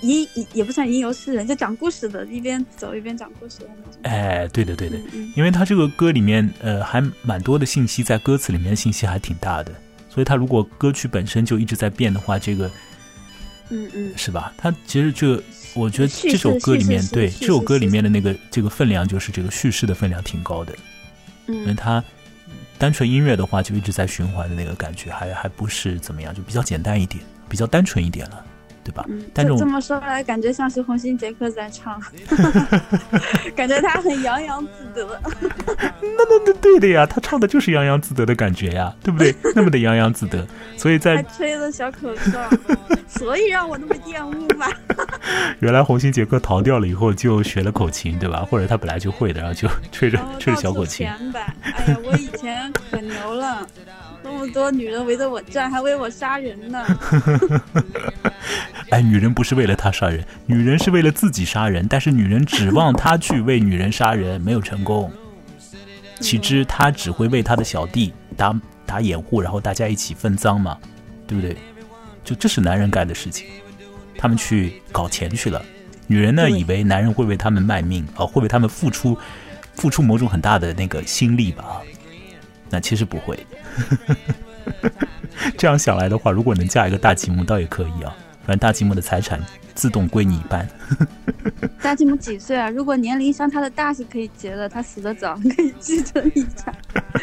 [0.00, 4.00] 吟吟也不算吟游诗人，就讲故事的，一边走一边讲故事的那种。
[4.02, 4.96] 哎，对的对的，
[5.36, 9.72] 因为他这个歌里面呃还蛮多的信息，在歌词里面信息还挺大的，
[10.08, 12.70] 所以他如果歌曲本身就一直在变的话，这个
[13.72, 14.52] 嗯嗯，是吧？
[14.56, 15.42] 他其实这个，
[15.74, 20.74] 我觉得这首歌里面对这首歌里面的那个这个分量，就是这个叙事的分量挺高的，
[21.46, 21.56] 嗯。
[21.56, 22.04] 因为嗯它
[22.78, 28.44] 单纯音乐的话，就一直在循环的那个感觉，还还不是怎么样，就比较简单一点，比较单纯一点了，
[28.84, 29.04] 对吧？
[29.08, 32.00] 嗯，但这么说来，感觉像是红星杰克在唱
[33.54, 35.20] 感觉他很洋洋自得。
[36.00, 39.34] 那那那对的呀，他唱的就是洋洋自得的感觉呀，对不对？
[39.54, 42.40] 那么的洋洋自得，所以在还吹了小口哨，
[43.06, 44.68] 所以让我那么厌恶吧。
[45.60, 48.44] 原来红星杰克逃掉了以后，就学了口琴，对吧？
[48.50, 51.06] 或者他本来就会的，然后就吹着吹着小口琴。
[51.06, 51.40] 前摆。
[51.62, 53.66] 哎呀，我以前可牛了，
[54.22, 56.84] 那么多女人围着我转，还为我杀人呢。
[58.90, 65.10] 哎，女人不是为了他杀人，女人是为了自己杀人，但是女人指望他去为女人杀人，没有成功。
[66.20, 68.54] 岂知他只会为他的小弟打
[68.86, 70.78] 打掩护，然后大家一起分赃嘛，
[71.26, 71.56] 对不对？
[72.22, 73.46] 就这是男人干的事情，
[74.16, 75.60] 他们去搞钱去了。
[76.06, 79.18] 女人呢，以为男人会为他们卖命啊、会为他们付出
[79.74, 81.80] 付出某种很大的那个心力吧？
[82.70, 83.38] 那其实不会。
[85.56, 88.14] 这样想来的话，如果能嫁一个大吉姆，倒也可以啊。
[88.44, 89.40] 反正大吉姆的财产
[89.74, 90.68] 自动归你一半。
[91.80, 92.68] 大吉姆几岁啊？
[92.68, 96.74] 如果年龄相差的大是可以结的，他死的早可以继承遗产。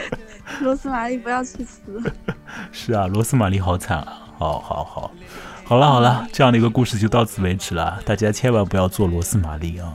[0.62, 2.02] 罗斯玛丽不要去死。
[2.72, 4.26] 是啊，罗斯玛丽好惨啊！
[4.38, 5.12] 好好好，
[5.66, 8.02] 好了好了，这样的一个故事就到此为止了。
[8.06, 9.94] 大家千万不要做罗斯玛丽啊，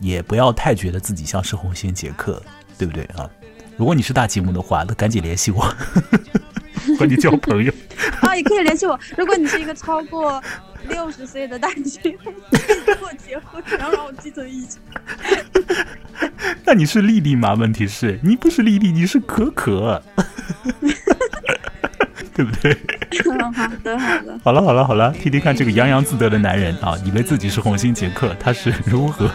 [0.00, 2.42] 也不要太觉得自己像是红心杰克，
[2.78, 3.28] 对不对啊？
[3.76, 5.62] 如果你是大吉姆的话，那赶紧联系我，
[6.98, 7.72] 和你交朋友。
[8.32, 8.98] 啊，也可以联系我。
[9.16, 10.42] 如果你是一个超过
[10.88, 14.80] 六十岁的大吉姆，可以跟我结婚，然后让我继承遗产。
[16.64, 17.52] 那你是丽丽吗？
[17.54, 20.02] 问题是你不是丽丽，你是可可，
[22.34, 22.74] 对不对？
[23.52, 24.40] 好 的好的。
[24.42, 29.30] 好了好了好了，听听看这个洋洋自得的男人啊，以为自己是红心杰克，他是如何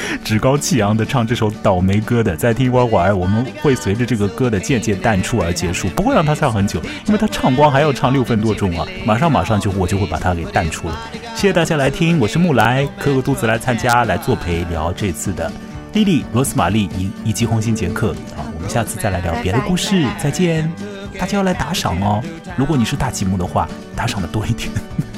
[0.24, 2.36] 趾高气扬的唱这首倒霉歌的。
[2.36, 10.98] 再听一会儿会儿，我们会随着这个歌的渐渐淡出而结束，不会让他唱很久，因为他唱光还要唱六分多钟啊，马上马上就我就会把它给淡出了。
[11.34, 15.50] 谢谢大家来听，我是木来，磕个肚子来参加来作陪聊这次的
[15.92, 20.70] 莉莉、罗斯玛丽以以及红心杰克啊，我们下次再来聊别的故事，再见。
[21.18, 22.22] 大家要来打赏哦，
[22.56, 24.70] 如果你是大吉木的话，打赏的多一点。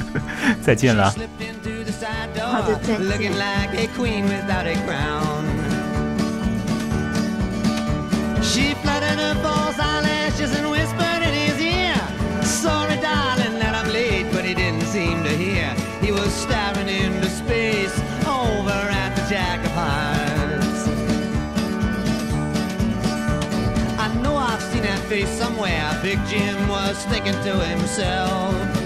[0.63, 1.15] 再见了。
[2.01, 5.45] side door, looking like a queen without a crown.
[8.43, 12.01] She fluttered her false eyelashes and whispered in his ear,
[12.43, 15.69] Sorry, darling, that I'm late, but he didn't seem to hear.
[16.01, 17.95] He was staring into space
[18.27, 20.81] over at the Jack of Hearts.
[24.05, 26.01] I know I've seen that face somewhere.
[26.03, 28.80] Big Jim was thinking to himself.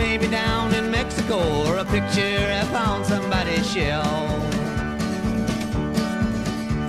[0.00, 4.06] Maybe down in Mexico or a picture found somebody's shelf.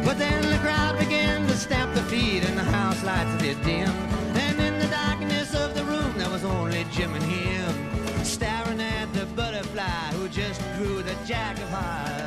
[0.06, 3.90] But then the crowd began to stamp their feet and the house lights did dim.
[4.46, 9.12] And in the darkness of the room there was only Jim and him staring at
[9.14, 12.21] the butterfly who just grew the jack of hearts.